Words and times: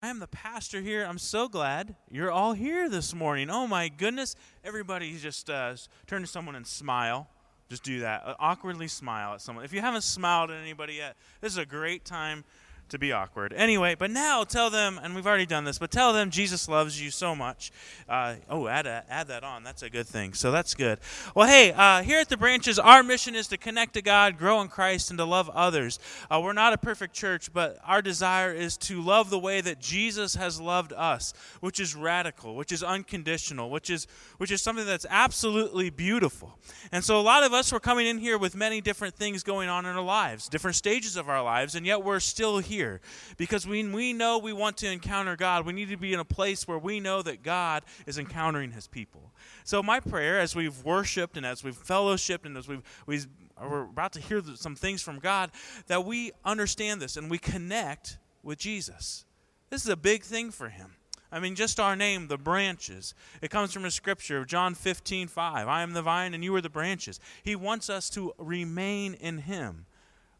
I 0.00 0.10
am 0.10 0.20
the 0.20 0.28
pastor 0.28 0.80
here. 0.80 1.04
I'm 1.04 1.18
so 1.18 1.48
glad 1.48 1.96
you're 2.08 2.30
all 2.30 2.52
here 2.52 2.88
this 2.88 3.12
morning. 3.12 3.50
Oh 3.50 3.66
my 3.66 3.88
goodness. 3.88 4.36
Everybody 4.62 5.18
just 5.18 5.50
uh, 5.50 5.74
turn 6.06 6.20
to 6.20 6.28
someone 6.28 6.54
and 6.54 6.64
smile. 6.64 7.28
Just 7.68 7.82
do 7.82 7.98
that. 8.00 8.22
Uh, 8.24 8.36
awkwardly 8.38 8.86
smile 8.86 9.34
at 9.34 9.40
someone. 9.40 9.64
If 9.64 9.72
you 9.72 9.80
haven't 9.80 10.02
smiled 10.02 10.52
at 10.52 10.60
anybody 10.62 10.94
yet, 10.94 11.16
this 11.40 11.50
is 11.50 11.58
a 11.58 11.66
great 11.66 12.04
time 12.04 12.44
to 12.88 12.98
be 12.98 13.12
awkward. 13.12 13.52
Anyway, 13.52 13.94
but 13.94 14.10
now 14.10 14.44
tell 14.44 14.70
them, 14.70 14.98
and 15.02 15.14
we've 15.14 15.26
already 15.26 15.46
done 15.46 15.64
this, 15.64 15.78
but 15.78 15.90
tell 15.90 16.12
them 16.12 16.30
Jesus 16.30 16.68
loves 16.68 17.00
you 17.00 17.10
so 17.10 17.34
much. 17.34 17.70
Uh, 18.08 18.36
oh, 18.48 18.66
add, 18.66 18.86
a, 18.86 19.04
add 19.08 19.28
that 19.28 19.44
on. 19.44 19.62
That's 19.62 19.82
a 19.82 19.90
good 19.90 20.06
thing. 20.06 20.34
So 20.34 20.50
that's 20.50 20.74
good. 20.74 20.98
Well, 21.34 21.48
hey, 21.48 21.72
uh, 21.72 22.02
here 22.02 22.18
at 22.20 22.28
the 22.28 22.36
branches, 22.36 22.78
our 22.78 23.02
mission 23.02 23.34
is 23.34 23.48
to 23.48 23.56
connect 23.56 23.94
to 23.94 24.02
God, 24.02 24.38
grow 24.38 24.60
in 24.60 24.68
Christ, 24.68 25.10
and 25.10 25.18
to 25.18 25.24
love 25.24 25.48
others. 25.50 25.98
Uh, 26.30 26.40
we're 26.42 26.52
not 26.52 26.72
a 26.72 26.78
perfect 26.78 27.14
church, 27.14 27.52
but 27.52 27.78
our 27.84 28.00
desire 28.00 28.52
is 28.52 28.76
to 28.78 29.02
love 29.02 29.30
the 29.30 29.38
way 29.38 29.60
that 29.60 29.80
Jesus 29.80 30.34
has 30.36 30.60
loved 30.60 30.92
us, 30.92 31.34
which 31.60 31.80
is 31.80 31.94
radical, 31.94 32.56
which 32.56 32.72
is 32.72 32.82
unconditional, 32.82 33.70
which 33.70 33.90
is 33.90 34.06
which 34.38 34.50
is 34.50 34.62
something 34.62 34.86
that's 34.86 35.06
absolutely 35.10 35.90
beautiful. 35.90 36.58
And 36.92 37.04
so 37.04 37.20
a 37.20 37.22
lot 37.22 37.44
of 37.44 37.52
us 37.52 37.72
were 37.72 37.80
coming 37.80 38.06
in 38.06 38.18
here 38.18 38.38
with 38.38 38.54
many 38.54 38.80
different 38.80 39.14
things 39.14 39.42
going 39.42 39.68
on 39.68 39.84
in 39.84 39.96
our 39.96 40.02
lives, 40.02 40.48
different 40.48 40.76
stages 40.76 41.16
of 41.16 41.28
our 41.28 41.42
lives, 41.42 41.74
and 41.74 41.84
yet 41.84 42.02
we're 42.02 42.20
still 42.20 42.58
here 42.58 42.77
here. 42.78 43.00
Because 43.36 43.66
when 43.66 43.92
we 43.92 44.12
know 44.12 44.38
we 44.38 44.52
want 44.52 44.76
to 44.78 44.90
encounter 44.90 45.36
God, 45.36 45.66
we 45.66 45.72
need 45.72 45.88
to 45.88 45.96
be 45.96 46.12
in 46.12 46.20
a 46.20 46.24
place 46.24 46.68
where 46.68 46.78
we 46.78 47.00
know 47.00 47.22
that 47.22 47.42
God 47.42 47.82
is 48.06 48.18
encountering 48.18 48.70
his 48.70 48.86
people. 48.86 49.32
So, 49.64 49.82
my 49.82 50.00
prayer 50.00 50.38
as 50.38 50.54
we've 50.54 50.84
worshiped 50.84 51.36
and 51.36 51.44
as 51.44 51.64
we've 51.64 51.76
fellowshipped 51.76 52.46
and 52.46 52.56
as 52.56 52.68
we've, 52.68 52.82
we've 53.06 53.26
we're 53.60 53.84
about 53.84 54.12
to 54.12 54.20
hear 54.20 54.40
some 54.54 54.76
things 54.76 55.02
from 55.02 55.18
God, 55.18 55.50
that 55.88 56.04
we 56.04 56.30
understand 56.44 57.02
this 57.02 57.16
and 57.16 57.28
we 57.28 57.38
connect 57.38 58.18
with 58.44 58.58
Jesus. 58.58 59.24
This 59.70 59.82
is 59.82 59.88
a 59.88 59.96
big 59.96 60.22
thing 60.22 60.52
for 60.52 60.68
him. 60.68 60.92
I 61.30 61.40
mean, 61.40 61.56
just 61.56 61.78
our 61.78 61.96
name, 61.96 62.28
the 62.28 62.38
branches. 62.38 63.14
It 63.42 63.50
comes 63.50 63.72
from 63.72 63.84
a 63.84 63.90
scripture, 63.90 64.38
of 64.38 64.46
John 64.46 64.74
15, 64.74 65.28
5. 65.28 65.68
I 65.68 65.82
am 65.82 65.92
the 65.92 66.02
vine 66.02 66.32
and 66.32 66.42
you 66.42 66.54
are 66.54 66.60
the 66.60 66.70
branches. 66.70 67.20
He 67.42 67.54
wants 67.54 67.90
us 67.90 68.08
to 68.10 68.32
remain 68.38 69.14
in 69.14 69.38
him 69.38 69.86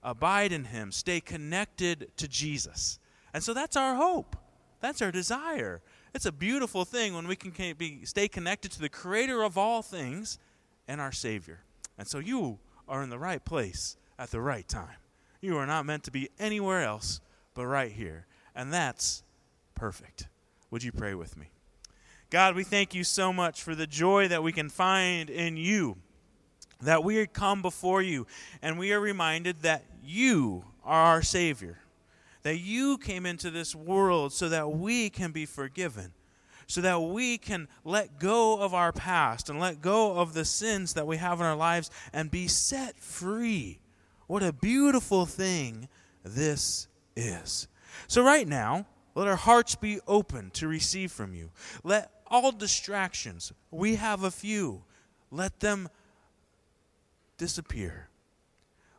abide 0.03 0.53
in 0.53 0.65
Him, 0.65 0.93
stay 0.93 1.21
connected 1.21 2.11
to 2.17 2.29
Jesus. 2.29 2.99
And 3.35 3.43
so 3.43 3.55
that's 3.55 3.77
our 3.77 3.95
hope. 3.95 4.37
That's 4.81 5.03
our 5.03 5.13
desire. 5.13 5.81
It's 6.15 6.27
a 6.27 6.33
beautiful 6.33 6.85
thing 6.85 7.15
when 7.15 7.27
we 7.29 7.37
can 7.37 7.53
be, 7.77 8.05
stay 8.05 8.29
connected 8.29 8.71
to 8.73 8.81
the 8.81 8.89
Creator 8.89 9.43
of 9.43 9.59
all 9.59 9.83
things 9.83 10.39
and 10.87 11.01
our 11.01 11.13
Savior. 11.13 11.61
And 11.99 12.07
so 12.07 12.19
you 12.19 12.59
are 12.89 13.03
in 13.03 13.11
the 13.11 13.19
right 13.19 13.45
place 13.45 13.97
at 14.19 14.31
the 14.31 14.41
right 14.41 14.67
time. 14.67 14.97
You 15.41 15.57
are 15.59 15.67
not 15.67 15.87
meant 15.87 16.05
to 16.05 16.11
be 16.11 16.31
anywhere 16.39 16.83
else 16.83 17.21
but 17.55 17.67
right 17.67 17.93
here. 17.93 18.27
And 18.55 18.73
that's 18.73 19.23
perfect. 19.75 20.29
Would 20.71 20.83
you 20.83 20.93
pray 20.93 21.15
with 21.15 21.37
me? 21.37 21.51
God, 22.31 22.55
we 22.55 22.65
thank 22.65 22.95
you 22.95 23.05
so 23.05 23.33
much 23.33 23.63
for 23.63 23.75
the 23.75 23.87
joy 23.87 24.29
that 24.29 24.43
we 24.43 24.53
can 24.53 24.69
find 24.69 25.31
in 25.31 25.57
you 25.57 25.97
that 26.81 27.05
we 27.05 27.27
come 27.27 27.63
before 27.63 28.03
you 28.03 28.27
and 28.63 28.79
we 28.79 28.93
are 28.93 29.01
reminded 29.01 29.63
that 29.63 29.85
you 30.03 30.65
are 30.85 31.15
our 31.15 31.23
Savior, 31.23 31.79
that 32.43 32.59
you 32.59 32.99
came 32.99 33.27
into 33.27 33.51
this 33.51 33.75
world 33.75 34.33
so 34.33 34.49
that 34.49 34.71
we 34.71 35.11
can 35.11 35.33
be 35.33 35.45
forgiven, 35.45 36.13
so 36.67 36.81
that 36.81 37.01
we 37.01 37.39
can 37.39 37.69
let 37.85 38.19
go 38.19 38.61
of 38.61 38.75
our 38.75 38.93
past 38.93 39.51
and 39.51 39.59
let 39.59 39.81
go 39.81 40.19
of 40.19 40.35
the 40.35 40.45
sins 40.45 40.95
that 40.95 41.07
we 41.07 41.17
have 41.17 41.41
in 41.41 41.47
our 41.47 41.57
lives 41.57 41.91
and 42.13 42.31
be 42.31 42.47
set 42.47 42.99
free. 42.99 43.81
What 44.27 44.43
a 44.43 44.53
beautiful 44.53 45.27
thing 45.27 45.89
this 46.23 46.89
is. 47.17 47.69
So, 48.07 48.23
right 48.23 48.47
now, 48.47 48.87
let 49.15 49.27
our 49.27 49.37
hearts 49.37 49.75
be 49.75 50.01
open 50.07 50.51
to 50.53 50.69
receive 50.69 51.11
from 51.11 51.35
you. 51.35 51.51
Let 51.83 52.11
all 52.27 52.53
distractions, 52.53 53.53
we 53.71 53.97
have 53.97 54.23
a 54.23 54.31
few, 54.31 54.85
let 55.31 55.61
them 55.61 55.89
disappear. 57.39 58.09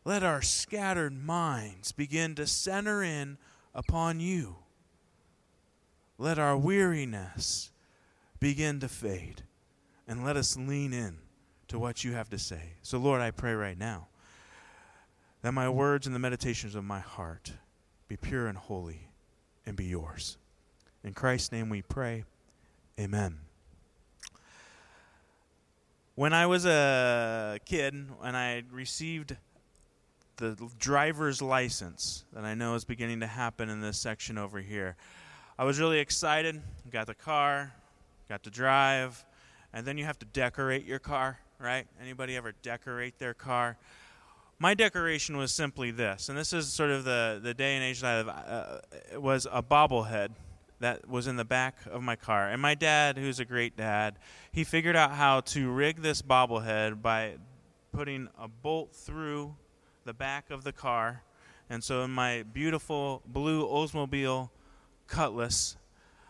Let 0.03 0.24
our 0.24 0.41
scattered 0.41 1.14
minds 1.14 1.91
begin 1.91 2.34
to 2.36 2.47
center 2.47 3.03
in 3.03 3.38
upon 3.75 4.19
you. 4.19 4.56
Let 6.18 6.40
our 6.40 6.58
weariness 6.58 7.72
begin 8.40 8.80
to 8.80 8.88
fade. 8.88 9.44
And 10.08 10.25
let 10.25 10.36
us 10.36 10.58
lean 10.58 10.91
in 10.91 11.18
to 11.68 11.78
what 11.78 12.03
you 12.03 12.14
have 12.14 12.30
to 12.30 12.40
say. 12.40 12.74
So, 12.81 12.97
Lord, 12.97 13.22
I 13.22 13.30
pray 13.30 13.53
right 13.53 13.78
now 13.78 14.08
that 15.44 15.53
my 15.53 15.69
words 15.69 16.08
and 16.08 16.16
the 16.16 16.19
meditations 16.19 16.74
of 16.74 16.84
my 16.84 17.00
heart 17.00 17.53
be 18.08 18.18
pure 18.18 18.47
and 18.47 18.58
holy 18.58 19.09
and 19.66 19.78
be 19.78 19.85
yours. 19.85 20.38
In 21.03 21.14
Christ's 21.14 21.52
name 21.52 21.69
we 21.69 21.84
pray. 21.84 22.24
Amen. 23.00 23.38
When 26.19 26.34
I 26.34 26.47
was 26.47 26.66
a 26.66 27.59
kid 27.63 27.94
and 27.94 28.35
I 28.35 28.63
received 28.74 29.38
the 30.35 30.57
driver's 30.78 31.41
license 31.41 32.25
that 32.34 32.44
I 32.44 32.56
know 32.56 32.75
is 32.75 32.84
beginning 32.84 33.22
to 33.22 33.25
happen 33.25 33.69
in 33.69 33.80
this 33.80 33.97
section 33.97 34.38
over 34.38 34.59
here, 34.59 34.97
I 35.58 35.63
was 35.63 35.79
really 35.79 36.00
excited. 36.00 36.62
Got 36.91 37.08
the 37.08 37.16
car, 37.16 37.72
got 38.28 38.44
to 38.44 38.50
drive, 38.50 39.24
and 39.72 39.85
then 39.88 39.97
you 39.97 40.03
have 40.03 40.19
to 40.19 40.25
decorate 40.25 40.84
your 40.84 41.00
car, 41.00 41.40
right? 41.58 41.88
Anybody 42.02 42.35
ever 42.35 42.52
decorate 42.52 43.18
their 43.18 43.34
car? 43.34 43.78
My 44.59 44.74
decoration 44.74 45.38
was 45.38 45.53
simply 45.53 45.90
this, 45.90 46.28
and 46.28 46.38
this 46.38 46.52
is 46.52 46.68
sort 46.68 46.90
of 46.90 47.06
the, 47.06 47.40
the 47.41 47.53
day 47.53 47.75
and 47.75 47.84
age 47.85 48.02
that 48.02 48.08
I 48.08 48.18
live. 48.18 48.28
Uh, 48.28 49.22
was 49.22 49.47
a 49.50 49.63
bobblehead 49.63 50.31
that 50.79 51.07
was 51.07 51.28
in 51.28 51.35
the 51.35 51.45
back 51.45 51.78
of 51.90 52.01
my 52.01 52.16
car. 52.16 52.50
And 52.50 52.62
my 52.62 52.75
dad, 52.75 53.17
who's 53.17 53.40
a 53.40 53.45
great 53.45 53.75
dad, 53.75 54.17
he 54.51 54.63
figured 54.63 54.95
out 54.95 55.12
how 55.12 55.41
to 55.41 55.69
rig 55.69 56.01
this 56.01 56.22
bobblehead 56.22 57.01
by 57.01 57.35
putting 57.91 58.29
a 58.38 58.47
bolt 58.47 58.94
through 58.94 59.56
the 60.06 60.13
back 60.13 60.50
of 60.51 60.63
the 60.63 60.72
car. 60.72 61.23
And 61.69 61.84
so 61.84 62.03
in 62.03 62.12
my 62.12 62.44
beautiful 62.44 63.22
blue 63.25 63.67
Oldsmobile 63.67 64.50
Cutlass, 65.07 65.75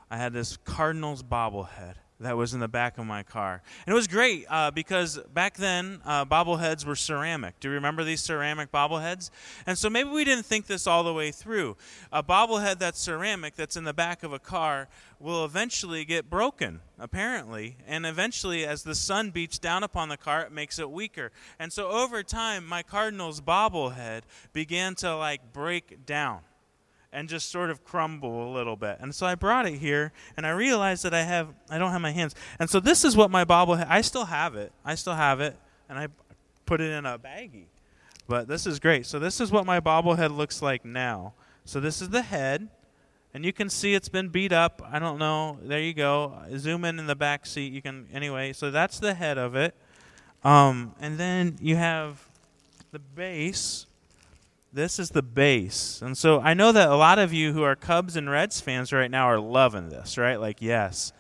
I 0.10 0.18
had 0.18 0.34
this 0.34 0.58
Cardinals 0.58 1.22
bobblehead 1.24 1.96
that 2.20 2.36
was 2.36 2.54
in 2.54 2.60
the 2.60 2.68
back 2.68 2.98
of 2.98 3.06
my 3.06 3.24
car. 3.24 3.62
And 3.86 3.94
it 3.94 3.96
was 3.96 4.08
great 4.08 4.46
uh, 4.50 4.72
because 4.72 5.20
back 5.34 5.56
then, 5.56 6.02
uh, 6.06 6.26
bobbleheads 6.26 6.86
were 6.86 6.96
ceramic. 6.96 7.60
Do 7.60 7.70
you 7.70 7.74
remember 7.76 8.04
these 8.04 8.22
ceramic 8.22 8.72
bobbleheads? 8.72 9.30
And 9.66 9.78
so 9.78 9.90
maybe 9.90 10.10
we 10.10 10.26
didn't 10.26 10.46
think 10.46 10.68
this 10.68 10.86
all 10.86 11.04
the 11.04 11.14
way 11.14 11.32
through. 11.32 11.78
A 12.12 12.22
bobblehead 12.22 12.80
that's 12.80 13.00
ceramic 13.00 13.56
that's 13.56 13.78
in 13.78 13.86
the 13.86 13.94
back 13.94 14.24
of 14.24 14.34
a 14.34 14.40
car 14.40 14.90
will 15.20 15.46
eventually 15.46 16.04
get 16.06 16.30
broken, 16.30 16.82
apparently. 16.98 17.78
And 17.88 18.06
eventually, 18.06 18.66
as 18.66 18.84
the 18.84 18.96
sun 18.96 19.32
beats 19.32 19.58
down 19.58 19.84
upon 19.84 20.10
the 20.10 20.18
car, 20.18 20.42
it 20.42 20.52
makes 20.52 20.78
it 20.78 20.92
weaker. 20.92 21.32
And 21.58 21.72
so 21.72 21.90
over 21.90 22.22
time, 22.24 22.66
my 22.66 22.84
Cardinals 22.84 23.40
bobblehead 23.42 24.24
began 24.52 24.96
to 24.96 25.16
like 25.16 25.54
break 25.54 26.06
down 26.06 26.42
and 27.12 27.28
just 27.28 27.50
sort 27.50 27.70
of 27.70 27.84
crumble 27.84 28.50
a 28.50 28.52
little 28.54 28.76
bit. 28.76 28.98
And 29.00 29.14
so 29.14 29.26
I 29.26 29.36
brought 29.36 29.66
it 29.66 29.76
here, 29.76 30.12
and 30.38 30.46
I 30.46 30.52
realized 30.52 31.04
that 31.04 31.14
I 31.14 31.24
have 31.24 31.50
I 31.70 31.78
don't 31.78 31.92
have 31.92 32.02
my 32.02 32.12
hands. 32.12 32.36
And 32.60 32.70
so 32.70 32.80
this 32.80 33.04
is 33.04 33.16
what 33.18 33.32
my 33.32 33.46
bobblehead. 33.46 33.88
I 33.90 34.02
still 34.02 34.26
have 34.26 34.56
it. 34.56 34.72
I 34.86 34.96
still 34.96 35.16
have 35.16 35.42
it, 35.42 35.58
and 35.88 35.98
I 35.98 36.08
put 36.66 36.82
it 36.82 36.92
in 36.92 37.06
a 37.06 37.18
baggie. 37.18 37.66
But 38.28 38.48
this 38.48 38.68
is 38.68 38.80
great. 38.80 39.06
So 39.08 39.18
this 39.18 39.42
is 39.42 39.52
what 39.52 39.66
my 39.66 39.80
bobblehead 39.80 40.36
looks 40.36 40.62
like 40.62 40.86
now. 40.86 41.34
So 41.66 41.80
this 41.80 42.02
is 42.02 42.10
the 42.10 42.22
head, 42.22 42.68
and 43.34 43.44
you 43.44 43.54
can 43.54 43.70
see 43.70 43.96
it's 43.96 44.10
been 44.10 44.30
beat 44.30 44.52
up. 44.52 44.82
I 44.86 45.00
don't 45.00 45.18
know. 45.18 45.58
There 45.64 45.80
you 45.80 45.94
go. 45.94 46.38
Zoom 46.58 46.86
in 46.86 47.00
in 47.00 47.08
the 47.08 47.16
back 47.16 47.46
seat. 47.46 47.74
You 47.74 47.82
can 47.82 48.08
anyway. 48.14 48.54
So 48.54 48.70
that's 48.70 49.00
the 49.00 49.16
head 49.16 49.38
of 49.38 49.56
it. 49.56 49.76
Um, 50.44 50.94
and 51.02 51.18
then 51.18 51.58
you 51.60 51.76
have 51.76 52.30
the 52.92 53.00
base 53.00 53.86
this 54.72 55.00
is 55.00 55.10
the 55.10 55.24
base. 55.24 56.02
And 56.02 56.18
so 56.18 56.40
I 56.40 56.54
know 56.54 56.72
that 56.72 56.90
a 56.90 56.96
lot 56.96 57.20
of 57.20 57.34
you 57.34 57.54
who 57.54 57.64
are 57.64 57.76
Cubs 57.76 58.16
and 58.16 58.30
Reds 58.30 58.62
fans 58.62 58.94
right 58.94 59.10
now 59.10 59.26
are 59.26 59.40
loving 59.40 59.90
this, 59.90 60.18
right? 60.18 60.40
Like, 60.40 60.62
yes. 60.62 61.12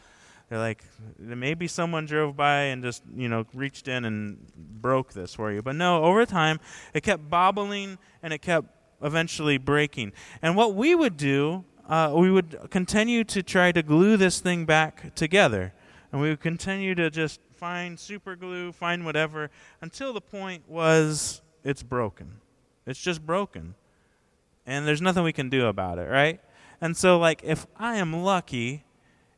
They're 0.50 0.60
like, 0.60 0.84
maybe 1.18 1.68
someone 1.68 2.06
drove 2.06 2.36
by 2.36 2.62
and 2.64 2.82
just, 2.84 3.04
you 3.16 3.30
know, 3.30 3.46
reached 3.54 3.88
in 3.88 4.04
and 4.06 4.48
broke 4.56 5.14
this 5.14 5.36
for 5.36 5.52
you. 5.52 5.62
But 5.62 5.76
no, 5.76 6.04
over 6.04 6.26
time, 6.26 6.60
it 6.94 7.04
kept 7.04 7.30
bobbling 7.30 8.00
and 8.24 8.34
it 8.34 8.42
kept 8.42 8.68
eventually 9.02 9.58
breaking. 9.58 10.12
And 10.42 10.56
what 10.56 10.74
we 10.74 10.96
would 10.96 11.18
do, 11.18 11.66
uh, 11.88 12.14
we 12.16 12.32
would 12.32 12.58
continue 12.72 13.24
to 13.26 13.44
try 13.44 13.72
to 13.72 13.84
glue 13.84 14.18
this 14.18 14.40
thing 14.40 14.66
back 14.66 15.14
together. 15.14 15.74
And 16.12 16.20
we 16.20 16.30
would 16.30 16.42
continue 16.42 16.96
to 16.96 17.12
just 17.12 17.40
find 17.54 18.00
super 18.00 18.36
glue, 18.36 18.72
find 18.72 19.06
whatever, 19.06 19.52
until 19.82 20.14
the 20.14 20.22
point 20.22 20.68
was 20.68 21.42
it's 21.64 21.84
broken. 21.84 22.40
It's 22.86 23.00
just 23.00 23.26
broken. 23.26 23.76
And 24.66 24.88
there's 24.88 25.02
nothing 25.02 25.24
we 25.24 25.34
can 25.34 25.50
do 25.50 25.68
about 25.68 26.00
it, 26.00 26.10
right? 26.10 26.40
And 26.82 26.96
so, 26.96 27.18
like, 27.18 27.42
if 27.44 27.66
I 27.78 27.98
am 27.98 28.14
lucky, 28.24 28.86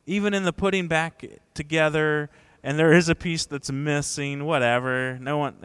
even 0.06 0.34
in 0.34 0.44
the 0.44 0.52
putting 0.52 0.88
back 0.88 1.24
together, 1.54 2.30
and 2.62 2.78
there 2.78 2.92
is 2.92 3.08
a 3.08 3.14
piece 3.14 3.46
that's 3.46 3.70
missing, 3.72 4.44
whatever, 4.44 5.18
no 5.20 5.38
one, 5.38 5.56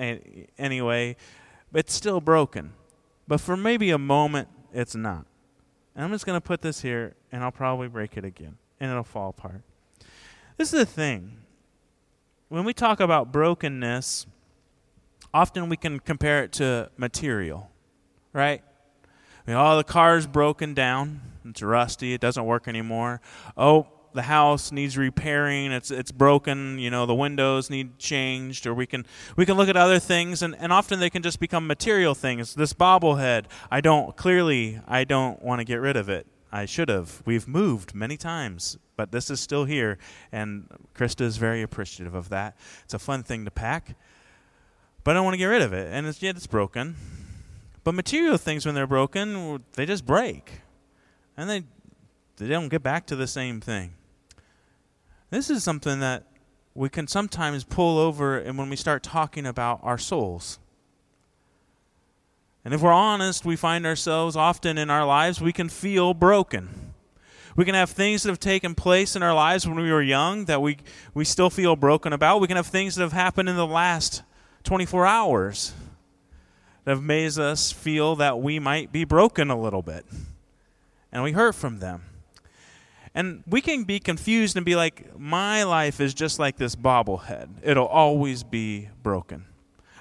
anyway, 0.58 1.16
it's 1.74 1.94
still 1.94 2.22
broken. 2.22 2.74
But 3.28 3.42
for 3.42 3.58
maybe 3.58 3.92
a 3.92 3.98
moment, 3.98 4.48
it's 4.74 4.96
not. 4.96 5.26
And 5.96 6.06
I'm 6.06 6.12
just 6.12 6.26
going 6.26 6.38
to 6.38 6.42
put 6.46 6.62
this 6.62 6.82
here, 6.82 7.16
and 7.32 7.44
I'll 7.44 7.52
probably 7.52 7.88
break 7.88 8.18
it 8.18 8.24
again, 8.24 8.58
and 8.80 8.90
it'll 8.90 9.04
fall 9.04 9.30
apart. 9.30 9.62
This 10.58 10.74
is 10.74 10.80
the 10.80 10.86
thing. 10.86 11.38
When 12.50 12.64
we 12.64 12.74
talk 12.74 13.00
about 13.00 13.32
brokenness, 13.32 14.26
often 15.34 15.70
we 15.70 15.78
can 15.78 16.00
compare 16.00 16.44
it 16.44 16.52
to 16.54 16.90
material, 16.98 17.70
right? 18.34 18.62
I 19.46 19.52
mean, 19.52 19.58
oh, 19.58 19.78
the 19.78 19.84
car's 19.84 20.28
broken 20.28 20.74
down. 20.74 21.22
It's 21.46 21.62
rusty. 21.62 22.14
It 22.14 22.22
doesn't 22.22 22.46
work 22.46 22.68
anymore. 22.68 23.22
Oh, 23.56 23.88
the 24.14 24.24
house 24.24 24.72
needs 24.72 24.98
repairing. 24.98 25.72
It's 25.72 25.92
it's 25.92 26.12
broken. 26.12 26.80
You 26.80 26.90
know, 26.90 27.06
the 27.06 27.16
windows 27.16 27.70
need 27.70 27.98
changed. 27.98 28.68
Or 28.68 28.74
we 28.74 28.86
can 28.86 29.06
we 29.36 29.46
can 29.46 29.56
look 29.56 29.70
at 29.70 29.78
other 29.78 30.00
things, 30.00 30.42
and, 30.42 30.56
and 30.56 30.74
often 30.74 31.00
they 31.00 31.10
can 31.10 31.22
just 31.22 31.40
become 31.40 31.66
material 31.68 32.14
things. 32.16 32.56
This 32.56 32.74
bobblehead, 32.74 33.46
I 33.72 33.80
don't 33.80 34.18
clearly 34.18 34.82
I 34.88 35.04
don't 35.04 35.42
want 35.42 35.60
to 35.60 35.66
get 35.66 35.78
rid 35.78 35.96
of 35.96 36.10
it. 36.10 36.28
I 36.52 36.66
should 36.66 36.90
have. 36.90 37.22
We've 37.26 37.48
moved 37.48 37.94
many 37.94 38.18
times, 38.18 38.78
but 38.96 39.12
this 39.12 39.30
is 39.30 39.40
still 39.40 39.66
here, 39.66 39.98
and 40.32 40.68
Krista 40.96 41.22
is 41.22 41.38
very 41.38 41.62
appreciative 41.62 42.16
of 42.16 42.30
that. 42.30 42.58
It's 42.84 42.94
a 42.94 43.00
fun 43.00 43.24
thing 43.24 43.46
to 43.46 43.52
pack, 43.52 43.96
but 45.08 45.12
I 45.12 45.20
don't 45.20 45.24
want 45.24 45.36
to 45.36 45.38
get 45.38 45.46
rid 45.46 45.62
of 45.62 45.72
it, 45.72 45.88
and 45.90 46.06
it's 46.06 46.22
yet 46.22 46.36
it's 46.36 46.48
broken. 46.48 46.98
But 47.86 47.94
material 47.94 48.38
things, 48.38 48.66
when 48.66 48.76
they're 48.76 48.86
broken, 48.86 49.64
they 49.76 49.86
just 49.86 50.06
break, 50.06 50.60
and 51.38 51.50
they 51.50 51.64
they 52.36 52.50
don't 52.50 52.68
get 52.68 52.84
back 52.84 53.06
to 53.06 53.16
the 53.16 53.26
same 53.26 53.62
thing. 53.62 53.94
This 55.30 55.50
is 55.50 55.64
something 55.64 56.02
that 56.02 56.26
we 56.76 56.90
can 56.90 57.08
sometimes 57.08 57.64
pull 57.64 57.98
over 58.00 58.38
and 58.38 58.58
when 58.58 58.70
we 58.70 58.76
start 58.76 59.02
talking 59.02 59.46
about 59.46 59.80
our 59.82 59.98
souls. 59.98 60.60
And 62.66 62.74
if 62.74 62.82
we're 62.82 62.92
honest, 62.92 63.46
we 63.46 63.56
find 63.56 63.86
ourselves 63.86 64.36
often 64.36 64.78
in 64.78 64.90
our 64.90 65.06
lives, 65.06 65.40
we 65.40 65.54
can 65.54 65.70
feel 65.70 66.14
broken. 66.14 66.92
We 67.56 67.64
can 67.64 67.76
have 67.76 67.92
things 67.92 68.24
that 68.24 68.30
have 68.30 68.42
taken 68.42 68.76
place 68.76 69.16
in 69.16 69.24
our 69.24 69.34
lives 69.34 69.66
when 69.66 69.78
we 69.78 69.90
were 69.90 70.02
young 70.02 70.44
that 70.46 70.62
we, 70.62 70.80
we 71.14 71.24
still 71.24 71.50
feel 71.50 71.78
broken 71.78 72.12
about. 72.12 72.42
We 72.42 72.48
can 72.48 72.58
have 72.58 72.68
things 72.68 72.96
that 72.96 73.04
have 73.04 73.14
happened 73.14 73.48
in 73.48 73.56
the 73.56 73.66
last 73.66 74.24
24 74.68 75.06
hours 75.06 75.74
that 76.84 76.98
made 76.98 77.38
us 77.38 77.72
feel 77.72 78.18
that 78.18 78.42
we 78.42 78.60
might 78.60 78.92
be 78.92 79.06
broken 79.06 79.50
a 79.50 79.58
little 79.58 79.82
bit. 79.82 80.06
And 81.10 81.24
we 81.24 81.32
hurt 81.32 81.56
from 81.56 81.80
them. 81.80 82.04
And 83.16 83.44
we 83.48 83.62
can 83.62 83.86
be 83.86 84.00
confused 84.00 84.58
and 84.58 84.66
be 84.66 84.76
like, 84.76 85.18
my 85.18 85.64
life 85.64 86.02
is 86.02 86.14
just 86.14 86.38
like 86.38 86.58
this 86.58 86.76
bobblehead, 86.76 87.48
it'll 87.64 87.88
always 87.88 88.44
be 88.44 88.90
broken. 89.02 89.46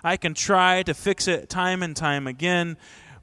I 0.02 0.16
can 0.16 0.34
try 0.34 0.82
to 0.82 0.94
fix 0.94 1.28
it 1.28 1.48
time 1.48 1.80
and 1.84 1.94
time 1.94 2.26
again, 2.26 2.76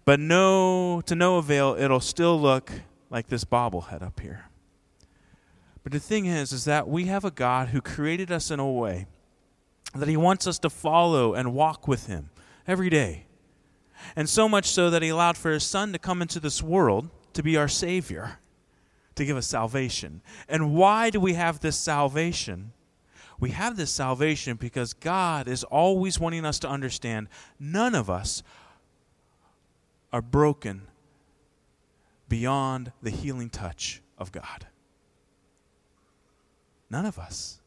but 0.05 0.21
no, 0.21 1.01
to 1.01 1.13
no 1.13 1.39
avail, 1.39 1.75
it'll 1.77 1.99
still 1.99 2.39
look 2.39 2.71
like 3.09 3.27
this 3.27 3.43
bobblehead 3.43 4.01
up 4.01 4.21
here. 4.21 4.45
But 5.83 5.91
the 5.91 5.99
thing 5.99 6.25
is, 6.25 6.53
is 6.53 6.63
that 6.63 6.87
we 6.87 7.05
have 7.05 7.25
a 7.25 7.31
God 7.31 7.69
who 7.69 7.81
created 7.81 8.31
us 8.31 8.49
in 8.49 8.61
a 8.61 8.71
way 8.71 9.07
that 10.01 10.09
He 10.09 10.17
wants 10.17 10.47
us 10.47 10.59
to 10.59 10.69
follow 10.69 11.33
and 11.33 11.53
walk 11.53 11.87
with 11.87 12.07
Him 12.07 12.29
every 12.67 12.89
day. 12.89 13.25
And 14.15 14.27
so 14.27 14.49
much 14.49 14.65
so 14.67 14.89
that 14.89 15.01
He 15.01 15.09
allowed 15.09 15.37
for 15.37 15.51
His 15.51 15.63
Son 15.63 15.93
to 15.93 15.99
come 15.99 16.21
into 16.21 16.39
this 16.39 16.61
world 16.61 17.09
to 17.33 17.43
be 17.43 17.57
our 17.57 17.67
Savior 17.67 18.39
to 19.15 19.25
give 19.25 19.37
us 19.37 19.47
salvation. 19.47 20.21
And 20.47 20.73
why 20.73 21.09
do 21.09 21.19
we 21.19 21.33
have 21.33 21.59
this 21.59 21.77
salvation? 21.77 22.73
We 23.39 23.51
have 23.51 23.77
this 23.77 23.91
salvation 23.91 24.57
because 24.57 24.93
God 24.93 25.47
is 25.47 25.63
always 25.63 26.19
wanting 26.19 26.45
us 26.45 26.59
to 26.59 26.69
understand 26.69 27.27
none 27.59 27.95
of 27.95 28.09
us 28.09 28.43
are 30.11 30.21
broken 30.21 30.83
beyond 32.29 32.91
the 33.01 33.09
healing 33.09 33.49
touch 33.49 34.01
of 34.17 34.31
God. 34.31 34.67
None 36.89 37.05
of 37.05 37.17
us. 37.17 37.59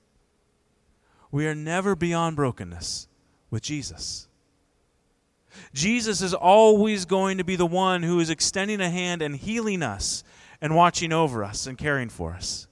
We 1.36 1.46
are 1.46 1.54
never 1.54 1.94
beyond 1.94 2.34
brokenness 2.34 3.08
with 3.50 3.62
Jesus. 3.62 4.26
Jesus 5.74 6.22
is 6.22 6.32
always 6.32 7.04
going 7.04 7.36
to 7.36 7.44
be 7.44 7.56
the 7.56 7.66
one 7.66 8.02
who 8.02 8.20
is 8.20 8.30
extending 8.30 8.80
a 8.80 8.88
hand 8.88 9.20
and 9.20 9.36
healing 9.36 9.82
us 9.82 10.24
and 10.62 10.74
watching 10.74 11.12
over 11.12 11.44
us 11.44 11.66
and 11.66 11.76
caring 11.76 12.08
for 12.08 12.32
us. 12.32 12.68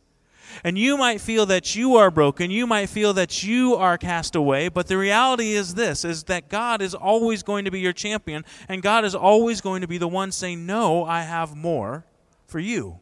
And 0.64 0.78
you 0.78 0.96
might 0.96 1.20
feel 1.20 1.44
that 1.44 1.76
you 1.76 1.96
are 1.96 2.11
broken, 2.11 2.50
you 2.50 2.66
might 2.66 2.88
feel 2.88 3.12
that 3.12 3.43
you 3.43 3.75
are 3.75 3.99
cast 3.99 4.34
away, 4.34 4.70
but 4.70 4.87
the 4.87 4.96
reality 4.96 5.52
is 5.52 5.75
this 5.75 6.02
is 6.02 6.25
that 6.25 6.49
God 6.49 6.81
is 6.81 6.94
always 6.94 7.43
going 7.43 7.67
to 7.67 7.70
be 7.70 7.81
your 7.81 7.93
champion 7.93 8.46
and 8.67 8.81
God 8.81 9.05
is 9.05 9.14
always 9.14 9.60
going 9.60 9.82
to 9.82 9.88
be 9.88 9.99
the 9.99 10.08
one 10.08 10.32
saying, 10.32 10.64
"No, 10.64 11.05
I 11.05 11.20
have 11.20 11.55
more 11.55 12.06
for 12.46 12.60
you." 12.60 13.00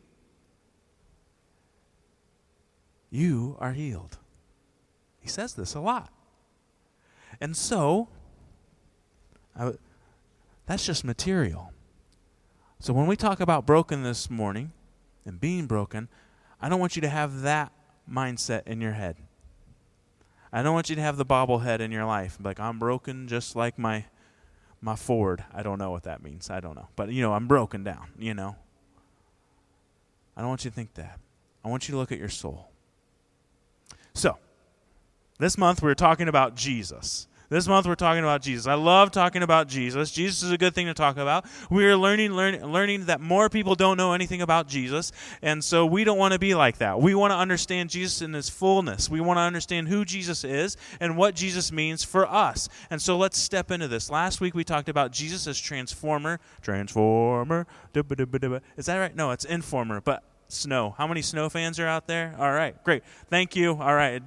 You 3.10 3.56
are 3.60 3.74
healed. 3.74 4.18
He 5.22 5.28
says 5.28 5.54
this 5.54 5.74
a 5.74 5.80
lot. 5.80 6.10
And 7.40 7.56
so, 7.56 8.08
that's 10.66 10.84
just 10.84 11.04
material. 11.04 11.72
So 12.80 12.92
when 12.92 13.06
we 13.06 13.16
talk 13.16 13.40
about 13.40 13.64
broken 13.64 14.02
this 14.02 14.28
morning 14.28 14.72
and 15.24 15.40
being 15.40 15.66
broken, 15.66 16.08
I 16.60 16.68
don't 16.68 16.80
want 16.80 16.96
you 16.96 17.02
to 17.02 17.08
have 17.08 17.42
that 17.42 17.72
mindset 18.10 18.66
in 18.66 18.80
your 18.80 18.92
head. 18.92 19.16
I 20.52 20.62
don't 20.62 20.74
want 20.74 20.90
you 20.90 20.96
to 20.96 21.02
have 21.02 21.16
the 21.16 21.24
bobblehead 21.24 21.80
in 21.80 21.92
your 21.92 22.04
life. 22.04 22.38
Like 22.42 22.58
I'm 22.58 22.78
broken 22.78 23.28
just 23.28 23.54
like 23.56 23.78
my 23.78 24.04
my 24.80 24.96
Ford. 24.96 25.44
I 25.54 25.62
don't 25.62 25.78
know 25.78 25.92
what 25.92 26.02
that 26.02 26.22
means. 26.22 26.50
I 26.50 26.58
don't 26.58 26.74
know. 26.74 26.88
But 26.96 27.10
you 27.10 27.22
know, 27.22 27.32
I'm 27.32 27.46
broken 27.46 27.84
down, 27.84 28.08
you 28.18 28.34
know. 28.34 28.56
I 30.36 30.40
don't 30.40 30.48
want 30.48 30.64
you 30.64 30.70
to 30.70 30.74
think 30.74 30.94
that. 30.94 31.20
I 31.64 31.68
want 31.68 31.88
you 31.88 31.92
to 31.92 31.98
look 31.98 32.10
at 32.10 32.18
your 32.18 32.28
soul. 32.28 32.68
So, 34.14 34.36
this 35.42 35.58
month 35.58 35.82
we're 35.82 35.94
talking 35.94 36.28
about 36.28 36.54
Jesus. 36.54 37.26
This 37.48 37.66
month 37.66 37.86
we're 37.86 37.96
talking 37.96 38.22
about 38.22 38.42
Jesus. 38.42 38.66
I 38.66 38.74
love 38.74 39.10
talking 39.10 39.42
about 39.42 39.66
Jesus. 39.66 40.12
Jesus 40.12 40.42
is 40.42 40.52
a 40.52 40.56
good 40.56 40.72
thing 40.72 40.86
to 40.86 40.94
talk 40.94 41.16
about. 41.16 41.44
We 41.68 41.84
are 41.84 41.96
learning 41.96 42.32
learn, 42.32 42.64
learning 42.72 43.06
that 43.06 43.20
more 43.20 43.50
people 43.50 43.74
don't 43.74 43.96
know 43.96 44.12
anything 44.12 44.40
about 44.40 44.68
Jesus, 44.68 45.10
and 45.42 45.62
so 45.62 45.84
we 45.84 46.04
don't 46.04 46.16
want 46.16 46.32
to 46.32 46.38
be 46.38 46.54
like 46.54 46.78
that. 46.78 47.00
We 47.00 47.14
want 47.14 47.32
to 47.32 47.36
understand 47.36 47.90
Jesus 47.90 48.22
in 48.22 48.32
his 48.32 48.48
fullness. 48.48 49.10
We 49.10 49.20
want 49.20 49.36
to 49.36 49.42
understand 49.42 49.88
who 49.88 50.04
Jesus 50.04 50.44
is 50.44 50.76
and 51.00 51.16
what 51.16 51.34
Jesus 51.34 51.72
means 51.72 52.04
for 52.04 52.24
us. 52.26 52.68
And 52.88 53.02
so 53.02 53.18
let's 53.18 53.36
step 53.36 53.70
into 53.70 53.88
this. 53.88 54.08
Last 54.08 54.40
week 54.40 54.54
we 54.54 54.62
talked 54.62 54.88
about 54.88 55.10
Jesus 55.10 55.48
as 55.48 55.60
transformer, 55.60 56.38
transformer. 56.62 57.66
Is 57.94 58.86
that 58.86 58.96
right? 58.96 59.14
No, 59.14 59.32
it's 59.32 59.44
informer, 59.44 60.00
but 60.00 60.22
snow. 60.48 60.94
How 60.96 61.06
many 61.06 61.20
snow 61.20 61.48
fans 61.48 61.80
are 61.80 61.86
out 61.86 62.06
there? 62.06 62.34
All 62.38 62.52
right, 62.52 62.82
great. 62.84 63.02
Thank 63.28 63.56
you. 63.56 63.72
All 63.72 63.94
right. 63.94 64.22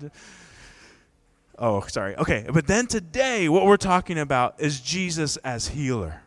Oh, 1.57 1.81
sorry. 1.87 2.17
Okay, 2.17 2.45
but 2.51 2.67
then 2.67 2.87
today, 2.87 3.47
what 3.47 3.65
we're 3.65 3.77
talking 3.77 4.19
about 4.19 4.55
is 4.59 4.81
Jesus 4.81 5.37
as 5.37 5.69
healer. 5.69 6.21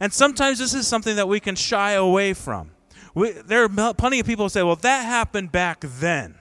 And 0.00 0.12
sometimes 0.12 0.58
this 0.58 0.74
is 0.74 0.86
something 0.86 1.16
that 1.16 1.28
we 1.28 1.40
can 1.40 1.56
shy 1.56 1.92
away 1.92 2.32
from. 2.34 2.70
We, 3.14 3.32
there 3.32 3.64
are 3.64 3.94
plenty 3.94 4.20
of 4.20 4.26
people 4.26 4.46
who 4.46 4.48
say, 4.48 4.62
well, 4.62 4.76
that 4.76 5.02
happened 5.02 5.52
back 5.52 5.80
then. 5.80 6.36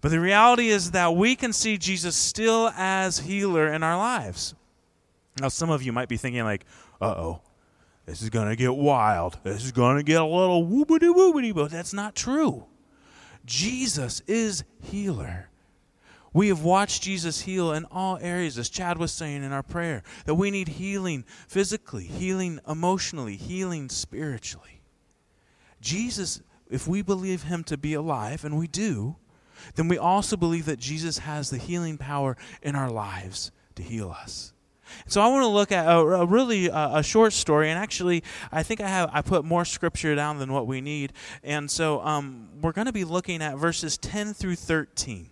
But 0.00 0.10
the 0.10 0.18
reality 0.18 0.68
is 0.68 0.92
that 0.92 1.14
we 1.14 1.36
can 1.36 1.52
see 1.52 1.76
Jesus 1.76 2.16
still 2.16 2.70
as 2.76 3.18
healer 3.20 3.72
in 3.72 3.82
our 3.82 3.96
lives. 3.96 4.54
Now, 5.40 5.48
some 5.48 5.70
of 5.70 5.82
you 5.82 5.92
might 5.92 6.08
be 6.08 6.16
thinking, 6.16 6.42
like, 6.42 6.64
uh 7.00 7.14
oh, 7.16 7.42
this 8.06 8.22
is 8.22 8.30
going 8.30 8.48
to 8.48 8.56
get 8.56 8.74
wild. 8.74 9.38
This 9.44 9.64
is 9.64 9.72
going 9.72 9.98
to 9.98 10.02
get 10.02 10.20
a 10.20 10.24
little 10.24 10.66
whoopity 10.66 11.14
whoopity, 11.14 11.54
but 11.54 11.70
that's 11.70 11.92
not 11.92 12.14
true. 12.14 12.64
Jesus 13.44 14.22
is 14.26 14.64
healer. 14.82 15.49
We 16.32 16.48
have 16.48 16.62
watched 16.62 17.02
Jesus 17.02 17.40
heal 17.40 17.72
in 17.72 17.84
all 17.86 18.18
areas, 18.20 18.56
as 18.56 18.68
Chad 18.68 18.98
was 18.98 19.12
saying 19.12 19.42
in 19.42 19.52
our 19.52 19.62
prayer, 19.62 20.02
that 20.26 20.36
we 20.36 20.50
need 20.50 20.68
healing 20.68 21.24
physically, 21.48 22.04
healing 22.04 22.60
emotionally, 22.68 23.36
healing 23.36 23.88
spiritually. 23.88 24.82
Jesus, 25.80 26.40
if 26.68 26.86
we 26.86 27.02
believe 27.02 27.44
him 27.44 27.64
to 27.64 27.76
be 27.76 27.94
alive, 27.94 28.44
and 28.44 28.56
we 28.56 28.68
do, 28.68 29.16
then 29.74 29.88
we 29.88 29.98
also 29.98 30.36
believe 30.36 30.66
that 30.66 30.78
Jesus 30.78 31.18
has 31.18 31.50
the 31.50 31.58
healing 31.58 31.98
power 31.98 32.36
in 32.62 32.76
our 32.76 32.90
lives 32.90 33.50
to 33.74 33.82
heal 33.82 34.10
us. 34.10 34.52
So 35.06 35.20
I 35.20 35.28
want 35.28 35.42
to 35.42 35.48
look 35.48 35.72
at 35.72 35.86
a, 35.86 35.98
a 35.98 36.26
really 36.26 36.70
uh, 36.70 36.98
a 36.98 37.02
short 37.02 37.32
story, 37.32 37.70
and 37.70 37.78
actually, 37.78 38.22
I 38.50 38.62
think 38.62 38.80
I 38.80 38.88
have 38.88 39.10
I 39.12 39.22
put 39.22 39.44
more 39.44 39.64
scripture 39.64 40.14
down 40.14 40.38
than 40.38 40.52
what 40.52 40.66
we 40.66 40.80
need, 40.80 41.12
and 41.44 41.70
so 41.70 42.00
um, 42.02 42.48
we're 42.60 42.72
going 42.72 42.86
to 42.86 42.92
be 42.92 43.04
looking 43.04 43.42
at 43.42 43.56
verses 43.56 43.96
ten 43.96 44.34
through 44.34 44.56
thirteen. 44.56 45.29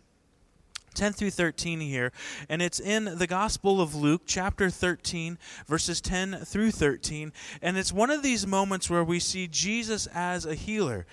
10 0.99 1.13
through 1.13 1.31
13 1.31 1.81
here, 1.81 2.11
and 2.49 2.61
it's 2.61 2.81
in 2.81 3.05
the 3.05 3.27
Gospel 3.29 3.81
of 3.81 3.95
Luke, 3.95 4.23
chapter 4.27 4.69
13, 4.69 5.39
verses 5.69 6.01
10 6.01 6.41
through 6.45 6.73
13. 6.73 7.33
And 7.63 7.79
it's 7.79 7.93
one 7.93 8.11
of 8.11 8.25
these 8.25 8.47
moments 8.47 8.91
where 8.91 9.05
we 9.05 9.21
see 9.21 9.47
Jesus 9.47 10.09
as 10.09 10.45
a 10.45 10.57
healer. 10.57 11.07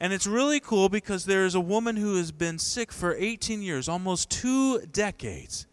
And 0.00 0.12
it's 0.12 0.26
really 0.26 0.58
cool 0.58 0.88
because 0.88 1.24
there 1.24 1.46
is 1.46 1.54
a 1.54 1.60
woman 1.60 1.96
who 1.96 2.16
has 2.16 2.32
been 2.32 2.58
sick 2.58 2.90
for 2.90 3.14
18 3.14 3.62
years, 3.62 3.88
almost 3.88 4.28
two 4.28 4.80
decades. 4.80 5.66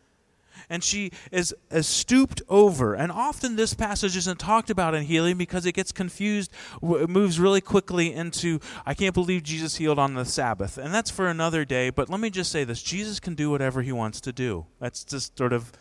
And 0.69 0.83
she 0.83 1.11
is, 1.31 1.53
is 1.71 1.87
stooped 1.87 2.41
over. 2.49 2.93
And 2.93 3.11
often 3.11 3.55
this 3.55 3.73
passage 3.73 4.15
isn't 4.17 4.39
talked 4.39 4.69
about 4.69 4.95
in 4.95 5.03
healing 5.03 5.37
because 5.37 5.65
it 5.65 5.73
gets 5.73 5.91
confused, 5.91 6.51
it 6.81 7.09
moves 7.09 7.39
really 7.39 7.61
quickly 7.61 8.13
into, 8.13 8.59
I 8.85 8.93
can't 8.93 9.13
believe 9.13 9.43
Jesus 9.43 9.75
healed 9.75 9.99
on 9.99 10.13
the 10.13 10.25
Sabbath. 10.25 10.77
And 10.77 10.93
that's 10.93 11.11
for 11.11 11.27
another 11.27 11.65
day, 11.65 11.89
but 11.89 12.09
let 12.09 12.19
me 12.19 12.29
just 12.29 12.51
say 12.51 12.63
this 12.63 12.81
Jesus 12.83 13.19
can 13.19 13.35
do 13.35 13.49
whatever 13.49 13.81
he 13.81 13.91
wants 13.91 14.21
to 14.21 14.31
do. 14.31 14.65
That's 14.79 15.03
just 15.03 15.37
sort 15.37 15.53
of 15.53 15.71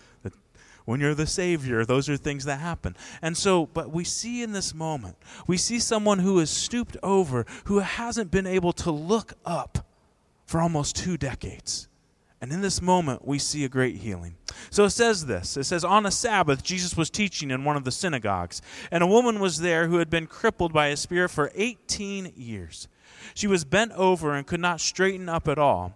when 0.84 1.00
you're 1.00 1.14
the 1.14 1.26
Savior, 1.26 1.84
those 1.84 2.08
are 2.08 2.16
things 2.16 2.44
that 2.44 2.60
happen. 2.60 2.96
And 3.22 3.36
so, 3.36 3.66
but 3.66 3.90
we 3.90 4.04
see 4.04 4.42
in 4.42 4.52
this 4.52 4.74
moment, 4.74 5.16
we 5.46 5.56
see 5.56 5.78
someone 5.78 6.18
who 6.18 6.38
is 6.40 6.50
stooped 6.50 6.96
over, 7.02 7.46
who 7.64 7.78
hasn't 7.78 8.30
been 8.30 8.46
able 8.46 8.72
to 8.74 8.90
look 8.90 9.34
up 9.46 9.86
for 10.46 10.60
almost 10.60 10.96
two 10.96 11.16
decades. 11.16 11.88
And 12.44 12.52
in 12.52 12.60
this 12.60 12.82
moment, 12.82 13.26
we 13.26 13.38
see 13.38 13.64
a 13.64 13.70
great 13.70 13.96
healing. 13.96 14.34
So 14.68 14.84
it 14.84 14.90
says 14.90 15.24
this 15.24 15.56
it 15.56 15.64
says, 15.64 15.82
On 15.82 16.04
a 16.04 16.10
Sabbath, 16.10 16.62
Jesus 16.62 16.94
was 16.94 17.08
teaching 17.08 17.50
in 17.50 17.64
one 17.64 17.74
of 17.74 17.84
the 17.84 17.90
synagogues, 17.90 18.60
and 18.90 19.02
a 19.02 19.06
woman 19.06 19.40
was 19.40 19.60
there 19.60 19.88
who 19.88 19.96
had 19.96 20.10
been 20.10 20.26
crippled 20.26 20.70
by 20.70 20.88
a 20.88 20.96
spirit 20.98 21.30
for 21.30 21.50
18 21.54 22.34
years. 22.36 22.86
She 23.32 23.46
was 23.46 23.64
bent 23.64 23.92
over 23.92 24.34
and 24.34 24.46
could 24.46 24.60
not 24.60 24.82
straighten 24.82 25.26
up 25.26 25.48
at 25.48 25.56
all. 25.56 25.94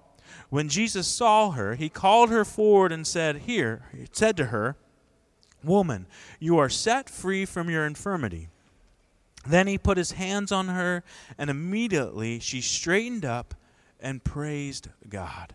When 0.49 0.71
Jesus 0.71 1.07
saw 1.07 1.51
her, 1.51 1.75
he 1.75 1.91
called 1.91 2.31
her 2.31 2.47
forward 2.47 2.93
and 2.93 3.07
said, 3.07 3.41
Here, 3.41 3.83
he 3.95 4.07
said 4.11 4.35
to 4.39 4.47
her, 4.47 4.79
Woman, 5.63 6.07
you 6.41 6.57
are 6.57 6.71
set 6.71 7.11
free 7.11 7.45
from 7.45 7.69
your 7.69 7.85
infirmity. 7.85 8.49
Then 9.47 9.67
he 9.67 9.77
put 9.77 9.99
his 9.99 10.13
hands 10.13 10.51
on 10.51 10.69
her, 10.69 11.05
and 11.37 11.51
immediately 11.51 12.39
she 12.39 12.63
straightened 12.63 13.27
up 13.27 13.55
and 14.01 14.25
praised 14.25 14.89
God. 15.11 15.53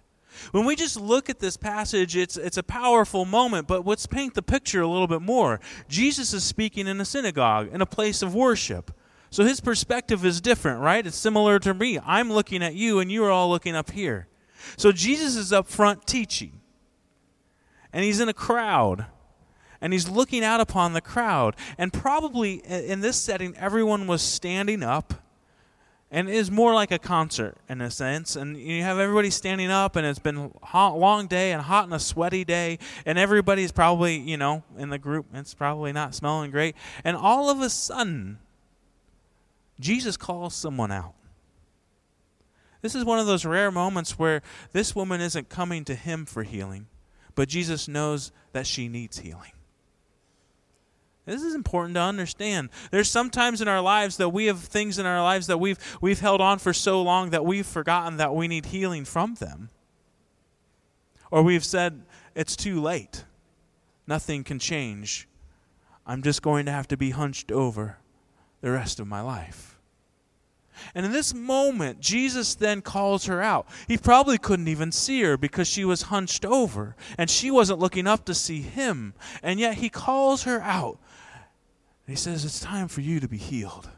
When 0.52 0.66
we 0.66 0.76
just 0.76 1.00
look 1.00 1.30
at 1.30 1.40
this 1.40 1.58
passage, 1.58 2.16
it's, 2.16 2.38
it's 2.38 2.58
a 2.58 2.64
powerful 2.64 3.26
moment, 3.26 3.68
but 3.68 3.86
let's 3.86 4.06
paint 4.06 4.34
the 4.34 4.42
picture 4.42 4.82
a 4.82 4.88
little 4.88 5.08
bit 5.08 5.22
more. 5.22 5.60
Jesus 5.88 6.34
is 6.34 6.44
speaking 6.44 6.88
in 6.88 7.00
a 7.00 7.06
synagogue, 7.06 7.70
in 7.72 7.82
a 7.82 7.86
place 7.86 8.22
of 8.22 8.36
worship. 8.36 8.92
So 9.30 9.44
his 9.44 9.62
perspective 9.62 10.24
is 10.26 10.42
different, 10.42 10.82
right? 10.82 11.06
It's 11.06 11.18
similar 11.18 11.58
to 11.60 11.74
me. 11.74 12.00
I'm 12.06 12.32
looking 12.32 12.62
at 12.62 12.76
you, 12.76 13.00
and 13.00 13.12
you 13.12 13.24
are 13.26 13.32
all 13.32 13.50
looking 13.50 13.76
up 13.76 13.92
here. 13.92 14.28
So 14.78 14.92
Jesus 14.92 15.36
is 15.36 15.52
up 15.52 15.68
front 15.68 16.06
teaching, 16.06 16.62
and 17.92 18.04
he's 18.04 18.20
in 18.20 18.30
a 18.30 18.34
crowd, 18.34 19.08
and 19.82 19.92
he's 19.92 20.08
looking 20.08 20.44
out 20.44 20.62
upon 20.62 20.94
the 20.94 21.02
crowd. 21.02 21.56
And 21.78 21.92
probably 21.92 22.56
in 22.56 23.02
this 23.02 23.18
setting, 23.18 23.58
everyone 23.58 24.08
was 24.08 24.22
standing 24.22 24.84
up 24.84 25.16
and 26.14 26.30
it 26.30 26.36
is 26.36 26.52
more 26.52 26.76
like 26.76 26.92
a 26.92 27.00
concert 27.00 27.58
in 27.68 27.82
a 27.82 27.90
sense. 27.90 28.36
And 28.36 28.56
you 28.56 28.84
have 28.84 29.00
everybody 29.00 29.32
standing 29.32 29.72
up, 29.72 29.96
and 29.96 30.06
it's 30.06 30.20
been 30.20 30.54
a 30.72 30.96
long 30.96 31.26
day 31.26 31.52
and 31.52 31.62
hot 31.64 31.86
and 31.86 31.94
a 31.94 32.00
sweaty 32.00 32.46
day, 32.46 32.78
and 33.04 33.18
everybody's 33.18 33.72
probably, 33.72 34.18
you 34.18 34.38
know, 34.38 34.64
in 34.78 34.90
the 34.90 35.00
group, 35.00 35.26
it's 35.34 35.56
probably 35.56 35.92
not 35.92 36.14
smelling 36.14 36.52
great. 36.52 36.76
And 37.04 37.18
all 37.18 37.50
of 37.50 37.62
a 37.62 37.70
sudden, 37.70 38.38
Jesus 39.80 40.16
calls 40.16 40.54
someone 40.54 40.92
out. 40.92 41.16
This 42.84 42.94
is 42.94 43.04
one 43.04 43.18
of 43.18 43.26
those 43.26 43.44
rare 43.44 43.72
moments 43.72 44.20
where 44.20 44.44
this 44.72 44.96
woman 44.96 45.20
isn't 45.20 45.50
coming 45.50 45.84
to 45.86 45.96
him 45.96 46.26
for 46.26 46.44
healing, 46.44 46.86
but 47.34 47.50
Jesus 47.50 47.88
knows 47.88 48.32
that 48.52 48.68
she 48.68 48.88
needs 48.88 49.18
healing. 49.18 49.54
This 51.26 51.42
is 51.42 51.56
important 51.56 51.96
to 51.96 52.02
understand. 52.02 52.70
There's 52.92 53.10
sometimes 53.10 53.62
in 53.62 53.68
our 53.68 53.82
lives 53.82 54.18
that 54.18 54.30
we 54.30 54.48
have 54.48 54.60
things 54.60 55.00
in 55.00 55.06
our 55.06 55.22
lives 55.22 55.48
that 55.48 55.58
we've 55.58 55.80
we've 56.02 56.20
held 56.20 56.42
on 56.42 56.60
for 56.60 56.74
so 56.74 57.02
long 57.02 57.30
that 57.30 57.46
we've 57.46 57.66
forgotten 57.66 58.18
that 58.18 58.36
we 58.36 58.48
need 58.48 58.68
healing 58.68 59.06
from 59.06 59.36
them. 59.36 59.70
Or 61.32 61.42
we've 61.42 61.64
said 61.64 62.02
it's 62.36 62.56
too 62.56 62.82
late. 62.82 63.24
Nothing 64.06 64.44
can 64.44 64.60
change. 64.60 65.28
I'm 66.06 66.22
just 66.22 66.42
going 66.42 66.66
to 66.66 66.72
have 66.72 66.90
to 66.90 66.98
be 66.98 67.12
hunched 67.12 67.52
over 67.52 67.98
the 68.60 68.72
rest 68.72 69.00
of 69.00 69.08
my 69.08 69.22
life. 69.22 69.80
And 70.94 71.06
in 71.06 71.12
this 71.12 71.34
moment, 71.34 72.02
Jesus 72.02 72.56
then 72.56 72.82
calls 72.82 73.26
her 73.26 73.42
out. 73.42 73.68
He 73.88 73.98
probably 73.98 74.38
couldn't 74.38 74.68
even 74.68 74.92
see 74.92 75.22
her 75.22 75.38
because 75.38 75.68
she 75.68 75.86
was 75.86 76.04
hunched 76.04 76.46
over 76.46 76.96
and 77.18 77.30
she 77.30 77.52
wasn't 77.52 77.80
looking 77.80 78.08
up 78.08 78.26
to 78.26 78.34
see 78.34 78.62
him. 78.62 79.14
And 79.42 79.60
yet 79.60 79.76
he 79.76 79.90
calls 79.90 80.44
her 80.44 80.62
out 80.62 81.00
he 82.08 82.16
says, 82.16 82.44
It's 82.46 82.60
time 82.60 82.88
for 82.88 83.02
you 83.02 83.20
to 83.20 83.28
be 83.28 83.38
healed. 83.38 83.90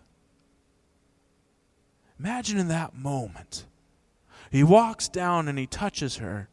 Imagine 2.19 2.57
in 2.57 2.67
that 2.69 2.95
moment. 2.95 3.65
He 4.51 4.63
walks 4.63 5.07
down 5.07 5.47
and 5.47 5.57
he 5.57 5.67
touches 5.67 6.17
her. 6.17 6.49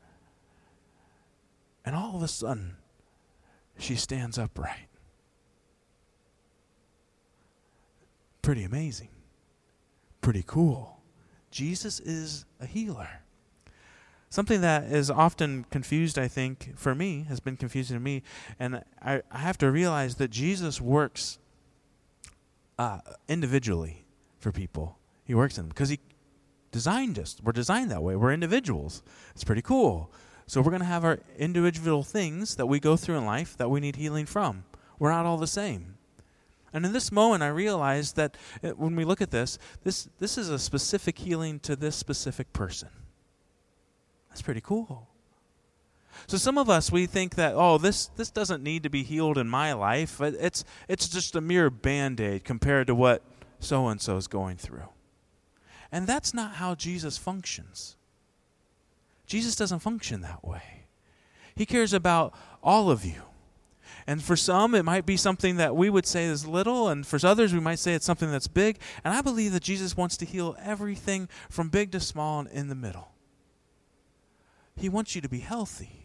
And 1.85 1.95
all 1.95 2.17
of 2.17 2.23
a 2.23 2.29
sudden, 2.29 2.77
she 3.79 3.97
stands 3.97 4.39
upright. 4.39 4.89
Pretty 8.41 8.65
amazing. 8.65 9.09
Pretty 10.21 10.45
cool. 10.47 11.01
Jesus 11.51 12.01
is 12.01 12.45
a 12.61 12.67
healer. 12.67 13.23
Something 14.31 14.63
that 14.63 14.85
is 14.85 15.11
often 15.11 15.67
confused, 15.71 16.19
I 16.19 16.27
think, 16.27 16.73
for 16.77 16.95
me, 16.95 17.27
has 17.29 17.39
been 17.39 17.57
confusing 17.57 17.97
to 17.97 18.01
me, 18.01 18.23
and 18.59 18.83
I, 19.03 19.23
I 19.31 19.39
have 19.39 19.59
to 19.59 19.71
realize 19.71 20.15
that 20.15 20.31
Jesus 20.31 20.81
works 20.81 21.39
uh, 22.83 22.99
individually 23.29 24.05
for 24.39 24.51
people. 24.51 24.99
He 25.25 25.35
works 25.35 25.57
in 25.57 25.65
them 25.65 25.69
because 25.69 25.89
he 25.89 26.01
designed 26.73 27.17
us. 27.17 27.37
We're 27.41 27.53
designed 27.53 27.93
that 27.93 28.03
way. 28.03 28.17
We're 28.17 28.33
individuals. 28.33 29.03
It's 29.35 29.45
pretty 29.45 29.63
cool. 29.63 30.11
So 30.47 30.61
we're 30.61 30.71
going 30.71 30.81
to 30.81 30.87
have 30.87 31.05
our 31.05 31.21
individual 31.39 32.03
things 32.03 32.57
that 32.57 32.67
we 32.67 32.81
go 32.81 32.97
through 32.97 33.19
in 33.19 33.25
life 33.25 33.57
that 33.57 33.71
we 33.71 33.79
need 33.79 33.97
healing 33.97 34.27
from. 34.27 34.65
We're 34.99 35.13
not 35.13 35.27
all 35.27 35.37
the 35.37 35.47
same. 35.47 35.95
And 36.73 36.85
in 36.85 36.93
this 36.93 37.13
moment, 37.13 37.45
I 37.45 37.49
realized 37.49 38.17
that 38.17 38.37
uh, 38.65 38.71
when 38.71 38.97
we 38.97 39.05
look 39.05 39.21
at 39.21 39.31
this, 39.31 39.59
this, 39.85 40.09
this 40.19 40.37
is 40.37 40.49
a 40.49 40.59
specific 40.59 41.19
healing 41.19 41.61
to 41.61 41.77
this 41.77 41.95
specific 41.95 42.53
person. 42.53 42.89
That's 44.29 44.43
pretty 44.43 44.63
cool. 44.63 45.09
So 46.27 46.37
some 46.37 46.59
of 46.59 46.71
us 46.71 46.91
we 46.93 47.07
think 47.07 47.35
that 47.37 47.55
oh 47.55 47.79
this 47.79 48.07
this 48.17 48.31
doesn't 48.31 48.63
need 48.63 48.83
to 48.83 48.91
be 48.91 49.03
healed 49.03 49.39
in 49.39 49.49
my 49.49 49.73
life. 49.73 50.21
It's 50.21 50.65
it's 50.89 51.09
just 51.09 51.37
a 51.37 51.41
mere 51.41 51.71
band-aid 51.71 52.45
compared 52.45 52.87
to 52.89 52.95
what 52.95 53.23
so 53.61 53.89
and 53.89 54.01
so 54.01 54.17
is 54.17 54.27
going 54.27 54.57
through. 54.57 54.89
And 55.91 56.07
that's 56.07 56.33
not 56.33 56.55
how 56.55 56.75
Jesus 56.75 57.19
functions. 57.19 57.97
Jesus 59.27 59.57
doesn't 59.57 59.81
function 59.81 60.23
that 60.23 60.45
way. 60.45 60.85
He 61.55 61.67
cares 61.67 61.93
about 61.93 62.35
all 62.63 62.91
of 62.91 63.05
you. 63.05 63.23
And 64.07 64.23
for 64.23 64.37
some, 64.37 64.75
it 64.75 64.85
might 64.85 65.07
be 65.07 65.17
something 65.17 65.57
that 65.57 65.77
we 65.77 65.89
would 65.89 66.07
say 66.07 66.25
is 66.25 66.47
little, 66.47 66.89
and 66.89 67.07
for 67.07 67.25
others, 67.25 67.53
we 67.53 67.61
might 67.61 67.79
say 67.79 67.95
it's 67.95 68.07
something 68.07 68.31
that's 68.33 68.49
big. 68.49 68.79
And 69.05 69.15
I 69.15 69.21
believe 69.21 69.53
that 69.53 69.63
Jesus 69.63 69.97
wants 69.97 70.17
to 70.17 70.25
heal 70.25 70.57
everything 70.61 71.29
from 71.49 71.69
big 71.69 71.93
to 71.93 72.01
small 72.01 72.41
and 72.41 72.49
in 72.49 72.69
the 72.69 72.75
middle. 72.75 73.13
He 74.77 74.89
wants 74.89 75.15
you 75.15 75.21
to 75.21 75.29
be 75.29 75.41
healthy. 75.41 76.02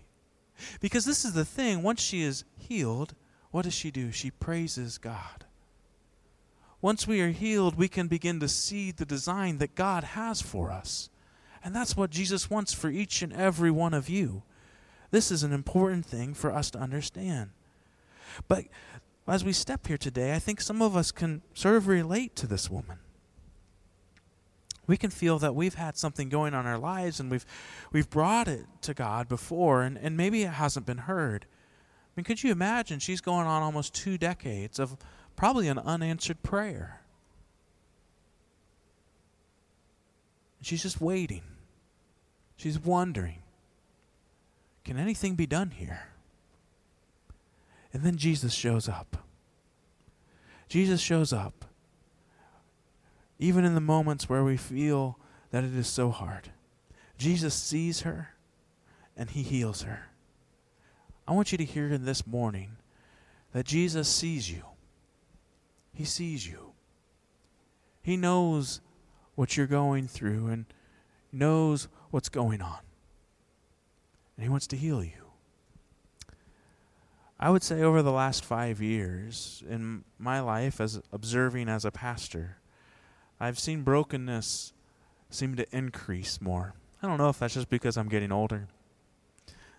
Because 0.79 1.05
this 1.05 1.25
is 1.25 1.33
the 1.33 1.45
thing 1.45 1.83
once 1.83 2.01
she 2.01 2.23
is 2.23 2.43
healed, 2.57 3.13
what 3.51 3.63
does 3.63 3.73
she 3.73 3.91
do? 3.91 4.11
She 4.11 4.31
praises 4.31 4.97
God. 4.97 5.45
Once 6.81 7.07
we 7.07 7.21
are 7.21 7.29
healed, 7.29 7.75
we 7.75 7.87
can 7.87 8.07
begin 8.07 8.39
to 8.39 8.47
see 8.47 8.91
the 8.91 9.05
design 9.05 9.57
that 9.57 9.75
God 9.75 10.03
has 10.03 10.41
for 10.41 10.71
us. 10.71 11.09
And 11.63 11.75
that's 11.75 11.97
what 11.97 12.11
Jesus 12.11 12.49
wants 12.49 12.73
for 12.73 12.89
each 12.89 13.21
and 13.21 13.33
every 13.33 13.71
one 13.71 13.93
of 13.93 14.09
you. 14.09 14.43
This 15.09 15.31
is 15.31 15.43
an 15.43 15.53
important 15.53 16.05
thing 16.05 16.33
for 16.33 16.51
us 16.51 16.69
to 16.71 16.79
understand. 16.79 17.49
But 18.47 18.65
as 19.27 19.43
we 19.43 19.53
step 19.53 19.87
here 19.87 19.97
today, 19.97 20.35
I 20.35 20.39
think 20.39 20.61
some 20.61 20.81
of 20.81 20.95
us 20.95 21.11
can 21.11 21.41
sort 21.53 21.75
of 21.75 21.87
relate 21.87 22.35
to 22.37 22.47
this 22.47 22.69
woman 22.69 22.99
we 24.87 24.97
can 24.97 25.09
feel 25.09 25.37
that 25.39 25.53
we've 25.53 25.75
had 25.75 25.97
something 25.97 26.29
going 26.29 26.53
on 26.53 26.65
in 26.65 26.71
our 26.71 26.79
lives 26.79 27.19
and 27.19 27.29
we've 27.29 27.45
we've 27.91 28.09
brought 28.09 28.47
it 28.47 28.65
to 28.81 28.93
God 28.93 29.27
before 29.27 29.83
and, 29.83 29.97
and 29.97 30.15
maybe 30.15 30.43
it 30.43 30.53
hasn't 30.53 30.85
been 30.85 30.99
heard. 30.99 31.45
I 31.45 32.11
mean, 32.15 32.23
could 32.23 32.41
you 32.41 32.51
imagine 32.51 32.99
she's 32.99 33.21
going 33.21 33.45
on 33.45 33.61
almost 33.61 33.93
two 33.93 34.17
decades 34.17 34.79
of 34.79 34.97
probably 35.35 35.67
an 35.67 35.77
unanswered 35.77 36.41
prayer? 36.41 37.01
She's 40.61 40.81
just 40.81 40.99
waiting. 40.99 41.43
She's 42.55 42.79
wondering, 42.79 43.43
can 44.83 44.97
anything 44.97 45.35
be 45.35 45.45
done 45.45 45.69
here? 45.69 46.07
And 47.93 48.03
then 48.03 48.17
Jesus 48.17 48.53
shows 48.53 48.89
up. 48.89 49.25
Jesus 50.67 50.99
shows 50.99 51.31
up 51.31 51.66
even 53.39 53.65
in 53.65 53.75
the 53.75 53.81
moments 53.81 54.29
where 54.29 54.43
we 54.43 54.57
feel 54.57 55.19
that 55.51 55.63
it 55.63 55.75
is 55.75 55.87
so 55.87 56.09
hard. 56.09 56.49
Jesus 57.17 57.53
sees 57.53 58.01
her 58.01 58.29
and 59.15 59.29
he 59.29 59.43
heals 59.43 59.83
her. 59.83 60.09
I 61.27 61.33
want 61.33 61.51
you 61.51 61.57
to 61.57 61.65
hear 61.65 61.87
in 61.87 62.05
this 62.05 62.25
morning 62.25 62.77
that 63.53 63.65
Jesus 63.65 64.07
sees 64.07 64.49
you. 64.49 64.63
He 65.93 66.05
sees 66.05 66.47
you. 66.47 66.71
He 68.01 68.17
knows 68.17 68.81
what 69.35 69.57
you're 69.57 69.67
going 69.67 70.07
through 70.07 70.47
and 70.47 70.65
knows 71.31 71.87
what's 72.11 72.29
going 72.29 72.61
on. 72.61 72.79
And 74.35 74.43
he 74.43 74.49
wants 74.49 74.67
to 74.67 74.77
heal 74.77 75.03
you. 75.03 75.27
I 77.39 77.49
would 77.49 77.63
say 77.63 77.81
over 77.81 78.01
the 78.01 78.11
last 78.11 78.43
five 78.43 78.81
years 78.81 79.63
in 79.69 80.03
my 80.17 80.39
life 80.39 80.79
as 80.81 81.01
observing 81.11 81.69
as 81.69 81.85
a 81.85 81.91
pastor, 81.91 82.57
I've 83.39 83.59
seen 83.59 83.83
brokenness 83.83 84.73
seem 85.29 85.55
to 85.55 85.75
increase 85.75 86.41
more. 86.41 86.73
I 87.01 87.07
don't 87.07 87.17
know 87.17 87.29
if 87.29 87.39
that's 87.39 87.53
just 87.53 87.69
because 87.69 87.97
I'm 87.97 88.09
getting 88.09 88.31
older, 88.31 88.67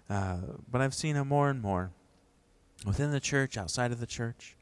uh, 0.09 0.39
but 0.71 0.81
I've 0.81 0.95
seen 0.95 1.17
it 1.17 1.25
more 1.25 1.51
and 1.51 1.61
more 1.61 1.91
within 2.87 3.11
the 3.11 3.21
church, 3.21 3.57
outside 3.57 3.91
of 3.91 3.99
the 3.99 4.07
church. 4.07 4.57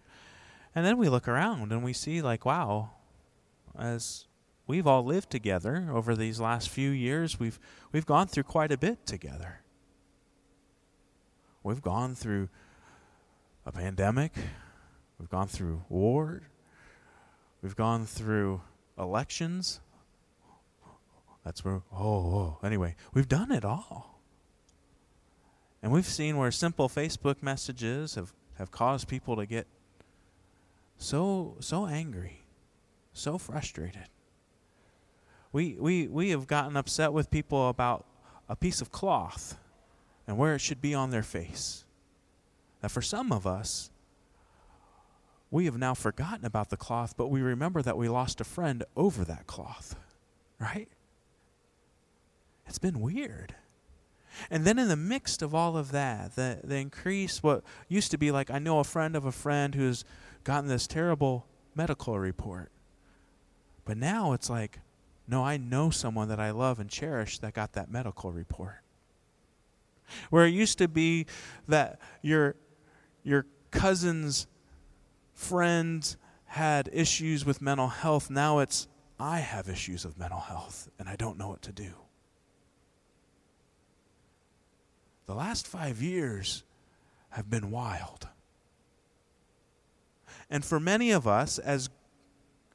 And 0.74 0.84
then 0.84 0.96
we 0.98 1.08
look 1.08 1.28
around 1.28 1.72
and 1.72 1.82
we 1.84 1.92
see, 1.92 2.22
like, 2.22 2.46
wow, 2.46 2.90
as 3.78 4.26
we've 4.66 4.86
all 4.86 5.04
lived 5.04 5.30
together 5.30 5.88
over 5.92 6.14
these 6.14 6.40
last 6.40 6.68
few 6.68 6.90
years, 6.90 7.38
we've, 7.38 7.58
we've 7.92 8.06
gone 8.06 8.26
through 8.26 8.44
quite 8.44 8.72
a 8.72 8.78
bit 8.78 9.06
together. 9.06 9.60
We've 11.62 11.82
gone 11.82 12.14
through 12.14 12.48
a 13.66 13.72
pandemic. 13.72 14.32
We've 15.18 15.28
gone 15.28 15.48
through 15.48 15.82
war. 15.88 16.42
We've 17.62 17.76
gone 17.76 18.06
through 18.06 18.60
elections. 18.98 19.80
That's 21.44 21.64
where, 21.64 21.82
oh, 21.92 21.98
oh, 21.98 22.58
anyway, 22.64 22.96
we've 23.14 23.28
done 23.28 23.52
it 23.52 23.64
all. 23.64 24.20
And 25.82 25.92
we've 25.92 26.06
seen 26.06 26.36
where 26.36 26.50
simple 26.50 26.88
Facebook 26.88 27.42
messages 27.42 28.16
have, 28.16 28.32
have 28.58 28.70
caused 28.70 29.06
people 29.06 29.36
to 29.36 29.46
get 29.46 29.66
so, 30.98 31.56
so 31.60 31.86
angry, 31.86 32.40
so 33.12 33.38
frustrated. 33.38 34.08
We, 35.52 35.76
we, 35.78 36.08
we 36.08 36.30
have 36.30 36.46
gotten 36.46 36.76
upset 36.76 37.12
with 37.12 37.30
people 37.30 37.68
about 37.68 38.04
a 38.48 38.56
piece 38.56 38.80
of 38.80 38.90
cloth 38.90 39.56
and 40.26 40.36
where 40.36 40.54
it 40.54 40.60
should 40.60 40.80
be 40.80 40.94
on 40.94 41.10
their 41.10 41.22
face. 41.22 41.84
That 42.80 42.90
for 42.90 43.02
some 43.02 43.32
of 43.32 43.46
us, 43.46 43.90
we 45.50 45.64
have 45.66 45.78
now 45.78 45.94
forgotten 45.94 46.44
about 46.44 46.70
the 46.70 46.76
cloth, 46.76 47.16
but 47.16 47.28
we 47.28 47.40
remember 47.40 47.82
that 47.82 47.96
we 47.96 48.08
lost 48.08 48.40
a 48.40 48.44
friend 48.44 48.84
over 48.96 49.24
that 49.24 49.46
cloth, 49.46 49.96
right? 50.58 50.88
It's 52.66 52.78
been 52.78 53.00
weird. 53.00 53.54
And 54.50 54.64
then 54.64 54.78
in 54.78 54.88
the 54.88 54.96
midst 54.96 55.42
of 55.42 55.54
all 55.54 55.76
of 55.76 55.92
that, 55.92 56.36
the, 56.36 56.60
the 56.62 56.76
increase, 56.76 57.42
what 57.42 57.62
used 57.88 58.10
to 58.10 58.18
be 58.18 58.30
like, 58.30 58.50
I 58.50 58.58
know 58.58 58.80
a 58.80 58.84
friend 58.84 59.16
of 59.16 59.24
a 59.24 59.32
friend 59.32 59.74
who's 59.74 60.04
gotten 60.44 60.68
this 60.68 60.86
terrible 60.86 61.46
medical 61.74 62.18
report. 62.18 62.70
But 63.84 63.96
now 63.96 64.32
it's 64.32 64.50
like, 64.50 64.80
no, 65.28 65.44
I 65.44 65.56
know 65.56 65.90
someone 65.90 66.28
that 66.28 66.40
I 66.40 66.50
love 66.50 66.78
and 66.78 66.90
cherish 66.90 67.38
that 67.38 67.54
got 67.54 67.72
that 67.72 67.90
medical 67.90 68.32
report. 68.32 68.80
Where 70.30 70.46
it 70.46 70.50
used 70.50 70.78
to 70.78 70.88
be 70.88 71.26
that 71.66 71.98
your 72.22 72.54
your 73.24 73.44
cousin's 73.72 74.46
friend 75.36 76.16
had 76.46 76.88
issues 76.92 77.44
with 77.44 77.60
mental 77.62 77.88
health. 77.88 78.30
Now 78.30 78.58
it's, 78.58 78.88
I 79.20 79.38
have 79.38 79.68
issues 79.68 80.04
of 80.04 80.18
mental 80.18 80.40
health 80.40 80.88
and 80.98 81.08
I 81.08 81.14
don't 81.14 81.38
know 81.38 81.48
what 81.48 81.62
to 81.62 81.72
do. 81.72 81.92
The 85.26 85.34
last 85.34 85.66
five 85.66 86.00
years 86.00 86.64
have 87.30 87.50
been 87.50 87.70
wild. 87.70 88.28
And 90.48 90.64
for 90.64 90.80
many 90.80 91.10
of 91.10 91.26
us, 91.26 91.58
as 91.58 91.90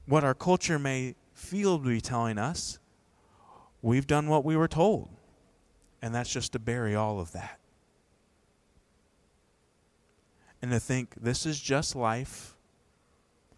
what 0.05 0.23
our 0.23 0.33
culture 0.33 0.77
may 0.77 1.15
feel 1.33 1.79
to 1.79 1.85
be 1.85 2.01
telling 2.01 2.37
us, 2.37 2.77
we've 3.81 4.05
done 4.05 4.27
what 4.27 4.43
we 4.45 4.55
were 4.55 4.67
told. 4.67 5.09
And 6.01 6.13
that's 6.13 6.31
just 6.31 6.51
to 6.51 6.59
bury 6.59 6.93
all 6.95 7.19
of 7.19 7.31
that 7.31 7.60
and 10.61 10.71
to 10.71 10.79
think 10.79 11.15
this 11.19 11.45
is 11.45 11.59
just 11.59 11.95
life. 11.95 12.55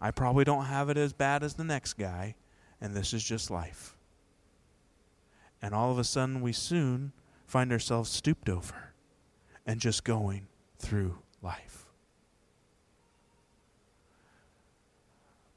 I 0.00 0.10
probably 0.10 0.44
don't 0.44 0.64
have 0.64 0.90
it 0.90 0.96
as 0.96 1.12
bad 1.12 1.42
as 1.42 1.54
the 1.54 1.64
next 1.64 1.94
guy, 1.94 2.34
and 2.80 2.94
this 2.94 3.12
is 3.12 3.22
just 3.22 3.50
life. 3.50 3.96
And 5.62 5.74
all 5.74 5.90
of 5.90 5.98
a 5.98 6.04
sudden, 6.04 6.40
we 6.40 6.52
soon 6.52 7.12
find 7.46 7.72
ourselves 7.72 8.10
stooped 8.10 8.48
over 8.48 8.92
and 9.66 9.80
just 9.80 10.04
going 10.04 10.46
through 10.78 11.18
life. 11.42 11.86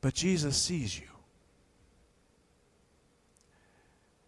But 0.02 0.14
Jesus 0.14 0.56
sees 0.56 0.98
you. 0.98 1.08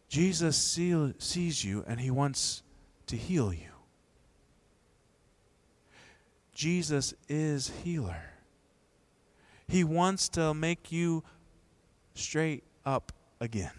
Jesus 0.10 0.58
see, 0.58 1.14
sees 1.20 1.64
you 1.64 1.86
and 1.88 2.00
he 2.00 2.12
wants 2.12 2.64
to 3.08 3.16
heal 3.16 3.54
you. 3.54 3.79
Jesus 6.60 7.14
is 7.30 7.72
healer. 7.86 8.34
He 9.70 9.86
wants 9.86 10.28
to 10.28 10.54
make 10.54 10.92
you 10.92 11.24
straight 12.16 12.66
up 12.86 13.14
again. 13.40 13.72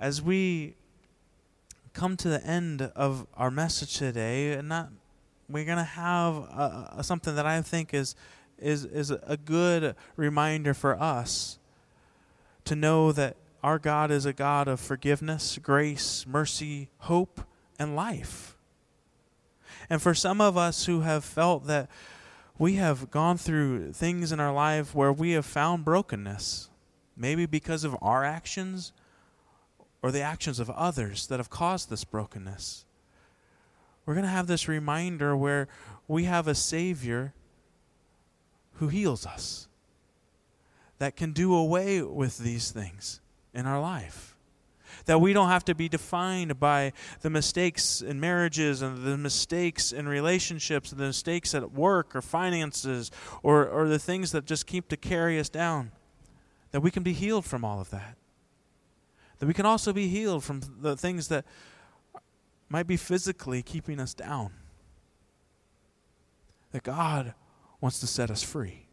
As 0.00 0.20
we 0.20 0.74
come 1.92 2.16
to 2.16 2.28
the 2.28 2.44
end 2.44 2.82
of 2.96 3.28
our 3.36 3.48
message 3.48 3.96
today, 3.96 4.54
and 4.54 4.68
not 4.68 4.88
we're 5.48 5.64
going 5.64 5.78
to 5.78 5.84
have 5.84 6.34
a, 6.34 6.94
a, 6.96 7.04
something 7.04 7.36
that 7.36 7.46
I 7.46 7.62
think 7.62 7.94
is 7.94 8.16
is 8.58 8.84
is 8.84 9.12
a 9.12 9.36
good 9.36 9.94
reminder 10.16 10.74
for 10.74 11.00
us 11.00 11.60
to 12.64 12.74
know 12.74 13.12
that 13.12 13.36
our 13.62 13.78
God 13.78 14.10
is 14.10 14.26
a 14.26 14.32
God 14.32 14.66
of 14.66 14.80
forgiveness, 14.80 15.60
grace, 15.62 16.26
mercy, 16.26 16.88
hope, 16.98 17.42
and 17.78 17.94
life. 17.94 18.55
And 19.88 20.02
for 20.02 20.14
some 20.14 20.40
of 20.40 20.56
us 20.56 20.86
who 20.86 21.00
have 21.00 21.24
felt 21.24 21.66
that 21.66 21.88
we 22.58 22.74
have 22.74 23.10
gone 23.10 23.36
through 23.36 23.92
things 23.92 24.32
in 24.32 24.40
our 24.40 24.52
life 24.52 24.94
where 24.94 25.12
we 25.12 25.32
have 25.32 25.46
found 25.46 25.84
brokenness, 25.84 26.70
maybe 27.16 27.46
because 27.46 27.84
of 27.84 27.96
our 28.00 28.24
actions 28.24 28.92
or 30.02 30.10
the 30.10 30.22
actions 30.22 30.58
of 30.58 30.70
others 30.70 31.26
that 31.26 31.38
have 31.38 31.50
caused 31.50 31.90
this 31.90 32.04
brokenness. 32.04 32.84
We're 34.04 34.14
going 34.14 34.24
to 34.24 34.30
have 34.30 34.46
this 34.46 34.68
reminder 34.68 35.36
where 35.36 35.68
we 36.06 36.24
have 36.24 36.46
a 36.46 36.54
Savior 36.54 37.34
who 38.74 38.88
heals 38.88 39.26
us, 39.26 39.68
that 40.98 41.16
can 41.16 41.32
do 41.32 41.54
away 41.54 42.02
with 42.02 42.38
these 42.38 42.70
things 42.70 43.20
in 43.52 43.66
our 43.66 43.80
life 43.80 44.35
that 45.04 45.20
we 45.20 45.32
don't 45.32 45.48
have 45.48 45.64
to 45.66 45.74
be 45.74 45.88
defined 45.88 46.58
by 46.58 46.92
the 47.20 47.30
mistakes 47.30 48.00
in 48.00 48.18
marriages 48.18 48.82
and 48.82 49.04
the 49.04 49.16
mistakes 49.16 49.92
in 49.92 50.08
relationships 50.08 50.90
and 50.90 51.00
the 51.00 51.06
mistakes 51.06 51.54
at 51.54 51.72
work 51.72 52.16
or 52.16 52.22
finances 52.22 53.10
or, 53.42 53.66
or 53.68 53.88
the 53.88 53.98
things 53.98 54.32
that 54.32 54.46
just 54.46 54.66
keep 54.66 54.88
to 54.88 54.96
carry 54.96 55.38
us 55.38 55.48
down. 55.48 55.92
That 56.72 56.80
we 56.80 56.90
can 56.90 57.02
be 57.02 57.12
healed 57.12 57.44
from 57.44 57.64
all 57.64 57.80
of 57.80 57.90
that. 57.90 58.16
That 59.38 59.46
we 59.46 59.54
can 59.54 59.66
also 59.66 59.92
be 59.92 60.08
healed 60.08 60.42
from 60.42 60.62
the 60.80 60.96
things 60.96 61.28
that 61.28 61.44
might 62.68 62.86
be 62.86 62.96
physically 62.96 63.62
keeping 63.62 64.00
us 64.00 64.14
down. 64.14 64.52
That 66.72 66.82
God 66.82 67.34
wants 67.80 68.00
to 68.00 68.06
set 68.06 68.30
us 68.30 68.42
free. 68.42 68.86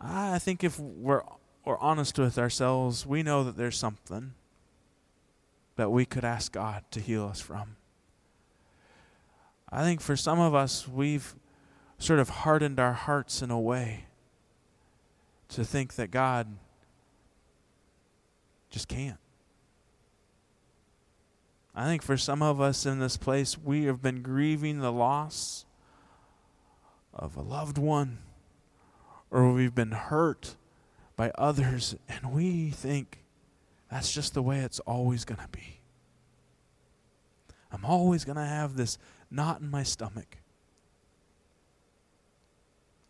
I 0.00 0.38
think 0.38 0.64
if 0.64 0.78
we're 0.78 1.22
or 1.64 1.82
honest 1.82 2.18
with 2.18 2.38
ourselves, 2.38 3.06
we 3.06 3.22
know 3.22 3.44
that 3.44 3.56
there's 3.56 3.76
something 3.76 4.32
that 5.76 5.90
we 5.90 6.04
could 6.04 6.24
ask 6.24 6.52
God 6.52 6.84
to 6.90 7.00
heal 7.00 7.26
us 7.26 7.40
from. 7.40 7.76
I 9.72 9.82
think 9.82 10.00
for 10.00 10.16
some 10.16 10.40
of 10.40 10.54
us, 10.54 10.88
we've 10.88 11.34
sort 11.98 12.18
of 12.18 12.28
hardened 12.28 12.80
our 12.80 12.92
hearts 12.92 13.42
in 13.42 13.50
a 13.50 13.60
way 13.60 14.06
to 15.48 15.64
think 15.64 15.94
that 15.94 16.10
God 16.10 16.48
just 18.70 18.88
can't. 18.88 19.18
I 21.74 21.84
think 21.84 22.02
for 22.02 22.16
some 22.16 22.42
of 22.42 22.60
us 22.60 22.84
in 22.84 22.98
this 22.98 23.16
place, 23.16 23.56
we 23.56 23.84
have 23.84 24.02
been 24.02 24.22
grieving 24.22 24.80
the 24.80 24.92
loss 24.92 25.64
of 27.14 27.36
a 27.36 27.42
loved 27.42 27.78
one, 27.78 28.18
or 29.30 29.52
we've 29.52 29.74
been 29.74 29.92
hurt 29.92 30.56
by 31.20 31.30
others, 31.36 31.94
and 32.08 32.32
we 32.32 32.70
think 32.70 33.18
that's 33.90 34.10
just 34.10 34.32
the 34.32 34.40
way 34.40 34.60
it's 34.60 34.80
always 34.80 35.26
going 35.26 35.38
to 35.38 35.48
be. 35.48 35.80
I'm 37.70 37.84
always 37.84 38.24
going 38.24 38.38
to 38.38 38.44
have 38.46 38.74
this 38.74 38.96
knot 39.30 39.60
in 39.60 39.70
my 39.70 39.82
stomach, 39.82 40.38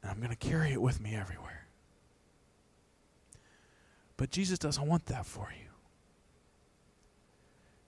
and 0.02 0.10
I'm 0.10 0.16
going 0.16 0.30
to 0.30 0.48
carry 0.48 0.72
it 0.72 0.82
with 0.82 1.00
me 1.00 1.14
everywhere. 1.14 1.68
But 4.16 4.32
Jesus 4.32 4.58
doesn't 4.58 4.88
want 4.88 5.06
that 5.06 5.24
for 5.24 5.46
you. 5.56 5.70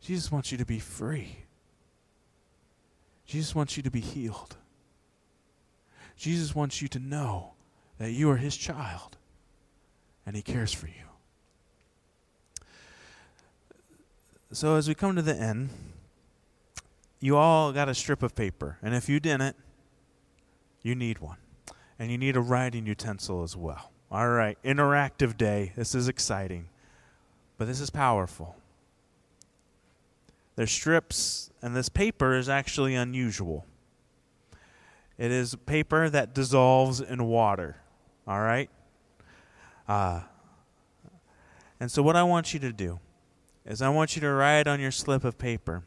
Jesus 0.03 0.31
wants 0.31 0.53
you 0.53 0.59
to 0.59 0.65
be 0.65 0.79
free. 0.79 1.39
Jesus 3.27 3.57
wants 3.57 3.77
you 3.77 3.83
to 3.83 3.91
be 3.91 3.99
healed. 3.99 4.57
Jesus 6.17 6.55
wants 6.55 6.81
you 6.81 6.87
to 6.87 7.01
know 7.01 7.55
that 7.99 8.13
you 8.13 8.31
are 8.31 8.37
his 8.37 8.57
child 8.57 9.17
and 10.27 10.37
He 10.37 10.43
cares 10.43 10.73
for 10.73 10.87
you. 10.87 10.95
So, 14.53 14.77
as 14.77 14.87
we 14.87 14.95
come 14.95 15.17
to 15.17 15.23
the 15.23 15.35
end, 15.35 15.71
you 17.21 17.37
all 17.37 17.73
got 17.73 17.89
a 17.89 17.95
strip 17.95 18.23
of 18.23 18.35
paper. 18.35 18.79
And 18.83 18.95
if 18.95 19.09
you 19.09 19.19
didn't, 19.19 19.57
you 20.83 20.95
need 20.95 21.21
one. 21.21 21.39
And 21.99 22.11
you 22.11 22.19
need 22.19 22.37
a 22.37 22.41
writing 22.41 22.85
utensil 22.85 23.43
as 23.43 23.57
well. 23.57 23.93
All 24.11 24.29
right, 24.29 24.59
interactive 24.63 25.39
day. 25.39 25.73
This 25.77 25.95
is 25.95 26.09
exciting. 26.09 26.69
But 27.57 27.67
this 27.67 27.81
is 27.81 27.89
powerful. 27.91 28.57
There's 30.57 30.71
strips, 30.71 31.51
and 31.63 31.75
this 31.75 31.89
paper 31.89 32.35
is 32.35 32.49
actually 32.49 32.95
unusual. 32.95 33.65
It 35.17 35.31
is 35.31 35.55
paper 35.65 36.11
that 36.11 36.35
dissolves 36.35 37.01
in 37.01 37.25
water. 37.25 37.77
All 38.27 38.41
right? 38.41 38.69
Uh, 39.93 40.23
and 41.79 41.91
so, 41.91 42.03
what 42.03 42.17
I 42.17 42.23
want 42.23 42.55
you 42.55 42.61
to 42.61 42.73
do 42.73 42.99
is, 43.67 43.83
I 43.83 43.91
want 43.91 44.17
you 44.17 44.23
to 44.23 44.33
write 44.33 44.67
on 44.67 44.81
your 44.81 44.91
slip 44.91 45.23
of 45.23 45.37
paper 45.37 45.83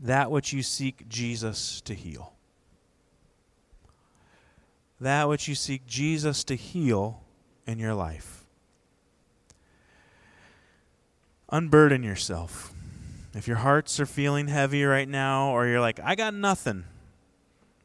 that 0.00 0.30
which 0.30 0.52
you 0.52 0.62
seek 0.62 1.08
Jesus 1.08 1.80
to 1.80 1.94
heal. 1.94 2.34
That 5.00 5.28
which 5.28 5.48
you 5.48 5.56
seek 5.56 5.84
Jesus 5.84 6.44
to 6.44 6.54
heal 6.54 7.24
in 7.66 7.80
your 7.80 7.92
life. 7.92 8.44
Unburden 11.50 12.04
yourself. 12.04 12.72
If 13.34 13.48
your 13.48 13.58
hearts 13.58 13.98
are 13.98 14.06
feeling 14.06 14.46
heavy 14.46 14.84
right 14.84 15.08
now, 15.08 15.50
or 15.50 15.66
you're 15.66 15.80
like, 15.80 15.98
I 16.04 16.14
got 16.14 16.34
nothing, 16.34 16.84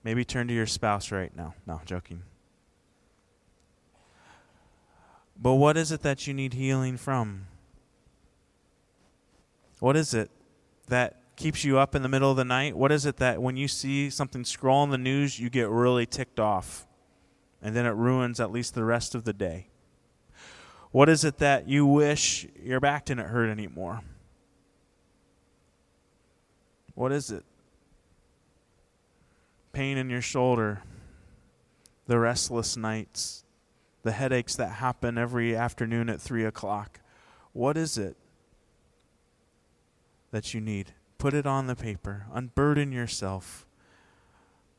maybe 0.04 0.24
turn 0.24 0.48
to 0.48 0.54
your 0.54 0.68
spouse 0.68 1.12
right 1.12 1.36
now. 1.36 1.56
No, 1.66 1.82
joking. 1.86 2.22
But 5.42 5.56
what 5.56 5.76
is 5.76 5.92
it 5.92 6.04
that 6.04 6.28
you 6.28 6.36
need 6.36 6.54
healing 6.54 6.98
from? 6.98 7.48
What 9.80 9.98
is 9.98 10.14
it 10.14 10.30
that 10.88 11.18
keeps 11.36 11.64
you 11.64 11.80
up 11.80 11.96
in 11.96 12.04
the 12.04 12.10
middle 12.10 12.30
of 12.30 12.38
the 12.38 12.46
night? 12.46 12.78
What 12.78 12.92
is 12.92 13.08
it 13.08 13.18
that 13.18 13.42
when 13.42 13.58
you 13.58 13.68
see 13.68 14.12
something 14.12 14.46
scroll 14.46 14.84
in 14.84 14.92
the 14.92 15.00
news, 15.00 15.40
you 15.40 15.50
get 15.50 15.68
really 15.70 16.06
ticked 16.06 16.40
off? 16.40 16.86
And 17.60 17.76
then 17.76 17.88
it 17.88 17.92
ruins 17.92 18.40
at 18.40 18.52
least 18.52 18.76
the 18.76 18.84
rest 18.84 19.16
of 19.16 19.24
the 19.24 19.34
day. 19.34 19.70
What 20.92 21.10
is 21.10 21.24
it 21.24 21.40
that 21.40 21.68
you 21.68 21.88
wish 21.88 22.46
your 22.62 22.80
back 22.80 23.06
didn't 23.06 23.28
hurt 23.28 23.50
anymore? 23.50 24.02
What 26.94 27.12
is 27.12 27.32
it? 27.32 27.46
Pain 29.74 29.98
in 29.98 30.10
your 30.10 30.22
shoulder, 30.22 30.84
the 32.06 32.20
restless 32.20 32.76
nights, 32.78 33.44
the 34.04 34.12
headaches 34.12 34.56
that 34.56 34.74
happen 34.74 35.18
every 35.18 35.56
afternoon 35.56 36.10
at 36.10 36.22
3 36.22 36.46
o'clock. 36.46 37.00
What 37.54 37.78
is 37.78 37.98
it 37.98 38.16
that 40.32 40.54
you 40.54 40.62
need? 40.62 40.94
Put 41.18 41.34
it 41.34 41.46
on 41.46 41.68
the 41.68 41.76
paper. 41.76 42.26
Unburden 42.34 42.92
yourself. 42.92 43.66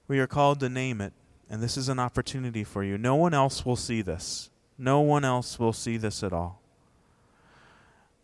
We 0.08 0.18
are 0.18 0.26
called 0.26 0.60
to 0.60 0.68
name 0.68 1.00
it, 1.00 1.12
and 1.48 1.62
this 1.62 1.76
is 1.76 1.88
an 1.88 1.98
opportunity 1.98 2.64
for 2.64 2.82
you. 2.82 2.98
No 2.98 3.14
one 3.14 3.34
else 3.34 3.64
will 3.64 3.76
see 3.76 4.02
this. 4.02 4.50
No 4.76 5.00
one 5.00 5.24
else 5.24 5.58
will 5.58 5.72
see 5.72 5.96
this 5.96 6.22
at 6.22 6.32
all. 6.32 6.60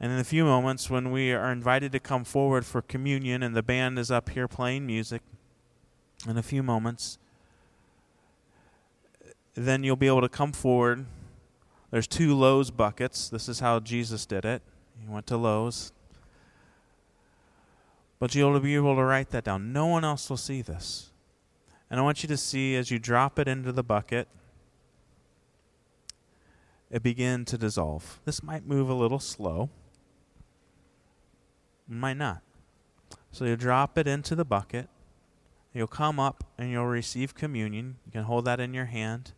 And 0.01 0.13
in 0.13 0.19
a 0.19 0.25
few 0.25 0.45
moments, 0.45 0.89
when 0.89 1.11
we 1.11 1.33
are 1.33 1.51
invited 1.53 1.93
to 1.93 2.01
come 2.01 2.25
forward 2.25 2.65
for 2.65 2.83
communion 2.83 3.43
and 3.43 3.55
the 3.55 3.63
band 3.63 3.99
is 3.99 4.11
up 4.11 4.31
here 4.31 4.49
playing 4.49 4.87
music, 4.87 5.23
in 6.27 6.37
a 6.37 6.43
few 6.43 6.63
moments, 6.63 7.19
then 9.67 9.83
you'll 9.83 9.97
be 9.97 10.07
able 10.07 10.21
to 10.21 10.29
come 10.29 10.53
forward. 10.53 11.07
There's 11.91 12.07
two 12.07 12.35
Lowe's 12.35 12.71
buckets. 12.71 13.29
This 13.29 13.49
is 13.49 13.61
how 13.61 13.81
Jesus 13.81 14.27
did 14.27 14.45
it. 14.45 14.63
He 15.01 15.09
went 15.09 15.27
to 15.29 15.37
Lowe's, 15.37 15.93
but 18.19 18.35
you'll 18.35 18.59
be 18.61 18.75
able 18.75 18.97
to 18.97 19.05
write 19.05 19.31
that 19.31 19.45
down. 19.45 19.73
No 19.73 19.87
one 19.87 20.05
else 20.05 20.29
will 20.29 20.37
see 20.37 20.61
this. 20.61 21.11
And 21.91 21.99
I 21.99 22.03
want 22.03 22.23
you 22.23 22.29
to 22.29 22.37
see 22.37 22.77
as 22.77 22.91
you 22.91 22.99
drop 22.99 23.39
it 23.39 23.49
into 23.49 23.73
the 23.73 23.83
bucket, 23.83 24.29
it 26.91 27.03
begin 27.03 27.45
to 27.47 27.57
dissolve. 27.57 28.19
This 28.25 28.43
might 28.43 28.67
move 28.67 28.89
a 28.89 28.95
little 28.95 29.19
slow, 29.19 29.71
might 31.87 32.17
not. 32.17 32.43
So 33.31 33.45
you 33.45 33.57
drop 33.57 33.97
it 33.97 34.07
into 34.07 34.35
the 34.35 34.45
bucket. 34.45 34.89
You'll 35.73 35.87
come 35.87 36.19
up 36.19 36.45
and 36.57 36.71
you'll 36.71 36.87
receive 36.87 37.35
communion. 37.35 37.97
You 38.07 38.13
can 38.13 38.25
hold 38.25 38.45
that 38.47 38.59
in 38.59 38.75
your 38.75 38.87
hand. 38.87 39.33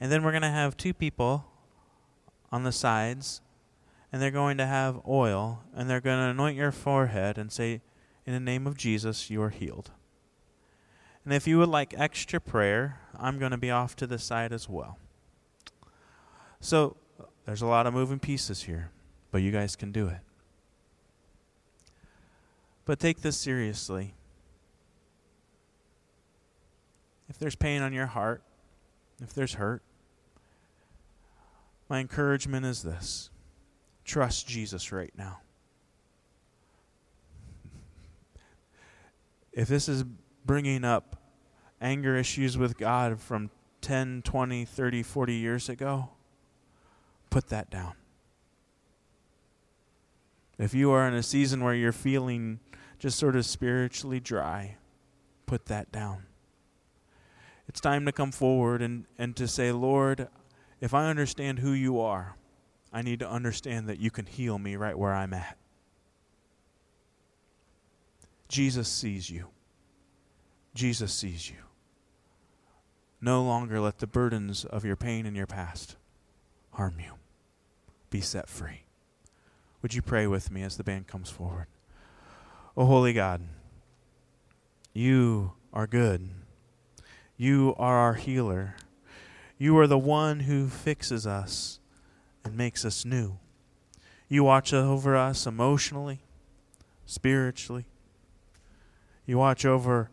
And 0.00 0.12
then 0.12 0.22
we're 0.22 0.32
going 0.32 0.42
to 0.42 0.48
have 0.48 0.76
two 0.76 0.94
people 0.94 1.46
on 2.52 2.62
the 2.62 2.72
sides, 2.72 3.40
and 4.12 4.22
they're 4.22 4.30
going 4.30 4.56
to 4.58 4.66
have 4.66 5.00
oil, 5.06 5.64
and 5.74 5.90
they're 5.90 6.00
going 6.00 6.18
to 6.18 6.30
anoint 6.30 6.56
your 6.56 6.72
forehead 6.72 7.36
and 7.36 7.50
say, 7.52 7.80
in 8.24 8.32
the 8.32 8.40
name 8.40 8.66
of 8.66 8.76
Jesus, 8.76 9.30
you 9.30 9.42
are 9.42 9.50
healed. 9.50 9.90
And 11.24 11.34
if 11.34 11.46
you 11.46 11.58
would 11.58 11.68
like 11.68 11.94
extra 11.98 12.40
prayer, 12.40 13.00
I'm 13.18 13.38
going 13.38 13.50
to 13.50 13.58
be 13.58 13.70
off 13.70 13.96
to 13.96 14.06
the 14.06 14.18
side 14.18 14.52
as 14.52 14.68
well. 14.68 14.98
So 16.60 16.96
there's 17.44 17.62
a 17.62 17.66
lot 17.66 17.86
of 17.86 17.94
moving 17.94 18.18
pieces 18.18 18.62
here, 18.62 18.90
but 19.30 19.42
you 19.42 19.50
guys 19.50 19.76
can 19.76 19.92
do 19.92 20.08
it. 20.08 20.20
But 22.84 22.98
take 22.98 23.20
this 23.20 23.36
seriously. 23.36 24.14
If 27.28 27.38
there's 27.38 27.56
pain 27.56 27.82
on 27.82 27.92
your 27.92 28.06
heart, 28.06 28.42
if 29.22 29.34
there's 29.34 29.54
hurt, 29.54 29.82
my 31.88 32.00
encouragement 32.00 32.66
is 32.66 32.82
this 32.82 33.30
trust 34.04 34.46
Jesus 34.46 34.92
right 34.92 35.12
now. 35.16 35.40
if 39.58 39.66
this 39.66 39.88
is 39.88 40.04
bringing 40.44 40.84
up 40.84 41.16
anger 41.80 42.16
issues 42.16 42.56
with 42.56 42.78
God 42.78 43.20
from 43.20 43.50
10, 43.80 44.22
20, 44.22 44.64
30, 44.64 45.02
40 45.02 45.34
years 45.34 45.68
ago, 45.68 46.10
put 47.28 47.48
that 47.48 47.68
down. 47.68 47.94
If 50.58 50.74
you 50.74 50.92
are 50.92 51.08
in 51.08 51.14
a 51.14 51.24
season 51.24 51.64
where 51.64 51.74
you're 51.74 51.90
feeling 51.90 52.60
just 53.00 53.18
sort 53.18 53.34
of 53.34 53.44
spiritually 53.44 54.20
dry, 54.20 54.76
put 55.46 55.66
that 55.66 55.90
down. 55.90 56.26
It's 57.66 57.80
time 57.80 58.06
to 58.06 58.12
come 58.12 58.30
forward 58.30 58.80
and, 58.80 59.06
and 59.18 59.34
to 59.34 59.48
say, 59.48 59.72
Lord, 59.72 60.28
if 60.80 60.94
I 60.94 61.08
understand 61.08 61.58
who 61.58 61.72
you 61.72 62.00
are, 62.00 62.36
I 62.92 63.02
need 63.02 63.18
to 63.20 63.28
understand 63.28 63.88
that 63.88 63.98
you 63.98 64.10
can 64.10 64.26
heal 64.26 64.58
me 64.58 64.76
right 64.76 64.98
where 64.98 65.14
I'm 65.14 65.34
at. 65.34 65.58
Jesus 68.48 68.88
sees 68.88 69.28
you. 69.28 69.48
Jesus 70.74 71.12
sees 71.12 71.50
you. 71.50 71.56
No 73.20 73.42
longer 73.42 73.80
let 73.80 73.98
the 73.98 74.06
burdens 74.06 74.64
of 74.64 74.84
your 74.84 74.96
pain 74.96 75.26
and 75.26 75.36
your 75.36 75.46
past 75.46 75.96
harm 76.72 76.94
you. 76.98 77.14
Be 78.10 78.20
set 78.20 78.48
free. 78.48 78.84
Would 79.82 79.94
you 79.94 80.02
pray 80.02 80.26
with 80.26 80.50
me 80.50 80.62
as 80.62 80.76
the 80.76 80.84
band 80.84 81.08
comes 81.08 81.28
forward? 81.28 81.66
Oh, 82.76 82.86
holy 82.86 83.12
God, 83.12 83.42
you 84.92 85.52
are 85.72 85.86
good. 85.86 86.30
You 87.36 87.74
are 87.76 87.96
our 87.96 88.14
healer. 88.14 88.76
You 89.58 89.76
are 89.78 89.88
the 89.88 89.98
one 89.98 90.40
who 90.40 90.68
fixes 90.68 91.26
us 91.26 91.80
and 92.44 92.56
makes 92.56 92.84
us 92.84 93.04
new. 93.04 93.38
You 94.28 94.44
watch 94.44 94.72
over 94.72 95.16
us 95.16 95.46
emotionally, 95.46 96.20
spiritually, 97.06 97.86
you 99.26 99.36
watch 99.36 99.66
over 99.66 100.10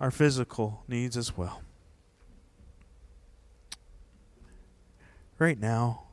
our 0.00 0.10
physical 0.10 0.82
needs 0.88 1.16
as 1.16 1.36
well. 1.36 1.62
Right 5.38 5.58
now, 5.58 6.04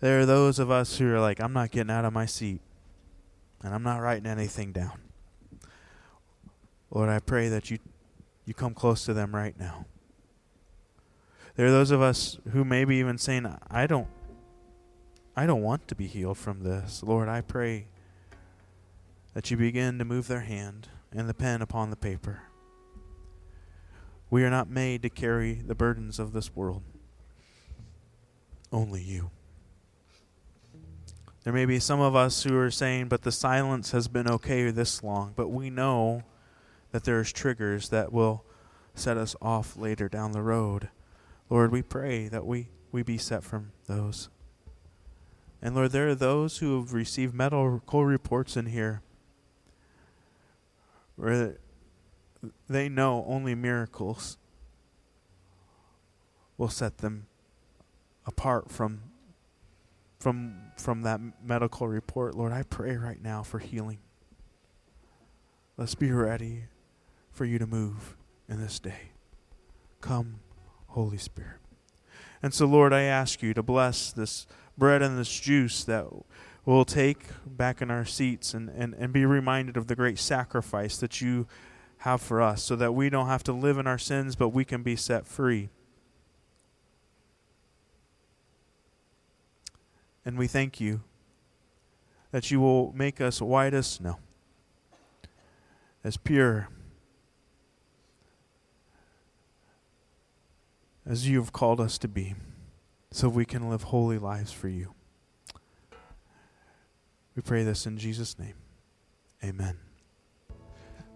there 0.00 0.20
are 0.20 0.26
those 0.26 0.58
of 0.58 0.70
us 0.70 0.96
who 0.96 1.12
are 1.12 1.20
like, 1.20 1.40
I'm 1.40 1.52
not 1.52 1.70
getting 1.70 1.90
out 1.90 2.04
of 2.04 2.12
my 2.12 2.26
seat 2.26 2.60
and 3.62 3.74
I'm 3.74 3.82
not 3.82 3.98
writing 3.98 4.26
anything 4.26 4.72
down. 4.72 4.98
Lord, 6.90 7.08
I 7.08 7.18
pray 7.18 7.48
that 7.48 7.70
you, 7.70 7.78
you 8.44 8.54
come 8.54 8.74
close 8.74 9.04
to 9.04 9.14
them 9.14 9.34
right 9.34 9.58
now. 9.58 9.86
There 11.54 11.66
are 11.66 11.70
those 11.70 11.90
of 11.90 12.00
us 12.00 12.38
who 12.52 12.64
may 12.64 12.84
be 12.84 12.96
even 12.96 13.18
saying, 13.18 13.46
I 13.70 13.86
don't 13.86 14.08
I 15.34 15.46
don't 15.46 15.62
want 15.62 15.88
to 15.88 15.94
be 15.94 16.06
healed 16.06 16.36
from 16.36 16.62
this. 16.62 17.02
Lord, 17.02 17.28
I 17.28 17.40
pray 17.40 17.86
that 19.32 19.50
you 19.50 19.56
begin 19.56 19.98
to 19.98 20.04
move 20.04 20.28
their 20.28 20.40
hand 20.40 20.88
and 21.10 21.26
the 21.28 21.34
pen 21.34 21.62
upon 21.62 21.88
the 21.88 21.96
paper. 21.96 22.42
We 24.28 24.44
are 24.44 24.50
not 24.50 24.68
made 24.68 25.02
to 25.02 25.10
carry 25.10 25.54
the 25.54 25.74
burdens 25.74 26.18
of 26.18 26.32
this 26.32 26.54
world. 26.54 26.82
Only 28.70 29.02
you. 29.02 29.30
There 31.44 31.52
may 31.52 31.64
be 31.64 31.80
some 31.80 32.00
of 32.00 32.14
us 32.14 32.44
who 32.44 32.56
are 32.58 32.70
saying, 32.70 33.08
but 33.08 33.22
the 33.22 33.32
silence 33.32 33.90
has 33.90 34.08
been 34.08 34.30
okay 34.30 34.70
this 34.70 35.02
long. 35.02 35.32
But 35.34 35.48
we 35.48 35.70
know 35.70 36.22
that 36.92 37.04
there's 37.04 37.32
triggers 37.32 37.88
that 37.88 38.12
will 38.12 38.44
set 38.94 39.16
us 39.16 39.34
off 39.42 39.76
later 39.76 40.08
down 40.08 40.32
the 40.32 40.42
road. 40.42 40.88
Lord, 41.52 41.70
we 41.70 41.82
pray 41.82 42.28
that 42.28 42.46
we, 42.46 42.70
we 42.92 43.02
be 43.02 43.18
set 43.18 43.44
from 43.44 43.72
those. 43.86 44.30
And 45.60 45.74
Lord, 45.74 45.92
there 45.92 46.08
are 46.08 46.14
those 46.14 46.56
who 46.56 46.80
have 46.80 46.94
received 46.94 47.34
medical 47.34 48.06
reports 48.06 48.56
in 48.56 48.64
here 48.64 49.02
where 51.16 51.58
they 52.70 52.88
know 52.88 53.26
only 53.28 53.54
miracles 53.54 54.38
will 56.56 56.70
set 56.70 56.98
them 56.98 57.26
apart 58.24 58.70
from 58.70 59.02
from 60.20 60.54
from 60.78 61.02
that 61.02 61.20
medical 61.44 61.86
report. 61.86 62.34
Lord 62.34 62.52
i 62.52 62.62
pray 62.62 62.96
right 62.96 63.20
now 63.22 63.42
for 63.42 63.58
healing. 63.58 63.98
Let's 65.76 65.94
be 65.94 66.12
ready 66.12 66.64
for 67.30 67.44
you 67.44 67.58
to 67.58 67.66
move 67.66 68.16
in 68.48 68.58
this 68.58 68.78
day. 68.78 69.10
Come 70.00 70.40
holy 70.92 71.18
spirit. 71.18 71.58
And 72.42 72.52
so 72.52 72.66
lord 72.66 72.92
i 72.92 73.02
ask 73.02 73.42
you 73.42 73.54
to 73.54 73.62
bless 73.62 74.12
this 74.12 74.46
bread 74.76 75.02
and 75.02 75.18
this 75.18 75.38
juice 75.38 75.84
that 75.84 76.06
we'll 76.64 76.84
take 76.84 77.26
back 77.46 77.82
in 77.82 77.90
our 77.90 78.04
seats 78.04 78.54
and, 78.54 78.68
and, 78.70 78.94
and 78.94 79.12
be 79.12 79.24
reminded 79.24 79.76
of 79.76 79.86
the 79.86 79.96
great 79.96 80.18
sacrifice 80.18 80.96
that 80.98 81.20
you 81.20 81.46
have 81.98 82.20
for 82.20 82.42
us 82.42 82.62
so 82.62 82.74
that 82.76 82.92
we 82.92 83.08
don't 83.08 83.26
have 83.26 83.42
to 83.44 83.52
live 83.52 83.78
in 83.78 83.86
our 83.86 83.98
sins 83.98 84.36
but 84.36 84.48
we 84.48 84.64
can 84.64 84.82
be 84.82 84.96
set 84.96 85.26
free. 85.26 85.68
And 90.24 90.38
we 90.38 90.46
thank 90.46 90.80
you 90.80 91.00
that 92.30 92.50
you 92.50 92.60
will 92.60 92.92
make 92.92 93.20
us 93.20 93.40
white 93.40 93.74
as 93.74 93.86
snow, 93.86 94.18
as 96.04 96.16
pure 96.16 96.68
as 101.06 101.28
you 101.28 101.40
have 101.40 101.52
called 101.52 101.80
us 101.80 101.98
to 101.98 102.08
be, 102.08 102.34
so 103.10 103.28
we 103.28 103.44
can 103.44 103.68
live 103.68 103.84
holy 103.84 104.18
lives 104.18 104.52
for 104.52 104.68
you. 104.68 104.94
We 107.34 107.42
pray 107.42 107.64
this 107.64 107.86
in 107.86 107.98
Jesus' 107.98 108.38
name. 108.38 108.54
Amen. 109.44 109.78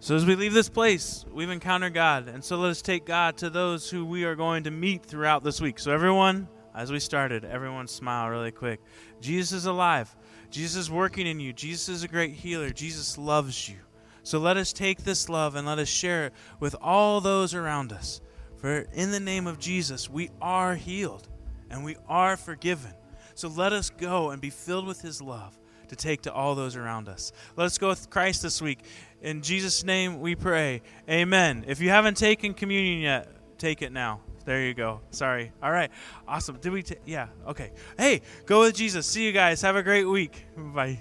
So, 0.01 0.14
as 0.14 0.27
we 0.27 0.35
leave 0.35 0.53
this 0.53 0.68
place, 0.68 1.25
we've 1.33 1.51
encountered 1.51 1.94
God. 1.94 2.29
And 2.29 2.44
so, 2.44 2.57
let 2.57 2.70
us 2.70 2.83
take 2.83 3.07
God 3.07 3.37
to 3.38 3.51
those 3.51 3.88
who 3.88 4.05
we 4.05 4.25
are 4.25 4.35
going 4.35 4.64
to 4.64 4.70
meet 4.70 5.05
throughout 5.05 5.42
this 5.42 5.61
week. 5.61 5.79
So, 5.79 5.90
everyone, 5.90 6.49
as 6.75 6.92
we 6.92 7.01
started, 7.01 7.44
everyone 7.44 7.87
smile 7.87 8.29
really 8.29 8.51
quick. 8.51 8.81
Jesus 9.20 9.53
is 9.53 9.66
alive. 9.66 10.14
Jesus 10.51 10.77
is 10.77 10.90
working 10.90 11.27
in 11.27 11.40
you. 11.40 11.53
Jesus 11.53 11.88
is 11.88 12.03
a 12.03 12.09
great 12.09 12.35
healer. 12.35 12.70
Jesus 12.70 13.18
loves 13.18 13.68
you. 13.68 13.77
So 14.22 14.38
let 14.38 14.57
us 14.57 14.72
take 14.72 15.05
this 15.05 15.29
love 15.29 15.55
and 15.55 15.66
let 15.66 15.79
us 15.79 15.88
share 15.88 16.27
it 16.27 16.33
with 16.59 16.75
all 16.83 17.20
those 17.20 17.55
around 17.55 17.92
us. 17.92 18.20
For 18.66 18.85
in 18.94 19.12
the 19.12 19.20
name 19.20 19.46
of 19.46 19.61
Jesus, 19.61 20.11
we 20.11 20.29
are 20.42 20.74
healed 20.74 21.29
and 21.70 21.85
we 21.85 21.94
are 22.09 22.37
forgiven. 22.37 22.90
So 23.37 23.46
let 23.46 23.72
us 23.72 23.90
go 23.90 24.31
and 24.31 24.42
be 24.42 24.50
filled 24.50 24.88
with 24.88 25.00
his 25.00 25.22
love 25.22 25.57
to 25.87 25.94
take 25.94 26.22
to 26.22 26.33
all 26.33 26.57
those 26.57 26.74
around 26.74 27.09
us. 27.09 27.31
Let 27.55 27.66
us 27.66 27.79
go 27.79 27.90
with 27.90 28.11
Christ 28.11 28.42
this 28.42 28.61
week. 28.61 28.81
In 29.22 29.40
Jesus' 29.40 29.85
name 29.85 30.20
we 30.20 30.35
pray. 30.35 30.83
Amen. 31.09 31.64
If 31.68 31.81
you 31.81 31.90
haven't 31.90 32.16
taken 32.16 32.55
communion 32.55 33.02
yet, 33.02 33.29
take 33.57 33.83
it 33.83 33.92
now. 33.92 34.20
There 34.44 34.61
you 34.64 34.74
go. 34.74 35.00
Sorry. 35.12 35.52
All 35.62 35.70
right. 35.70 35.92
Awesome. 36.26 36.57
Did 36.57 36.72
we? 36.72 36.83
T- 36.83 36.96
yeah. 37.05 37.29
Okay. 37.46 37.70
Hey, 37.96 38.22
go 38.46 38.62
with 38.62 38.74
Jesus. 38.74 39.07
See 39.07 39.24
you 39.24 39.31
guys. 39.31 39.62
Have 39.62 39.76
a 39.76 39.83
great 39.85 40.07
week. 40.07 40.44
Bye. 40.57 40.98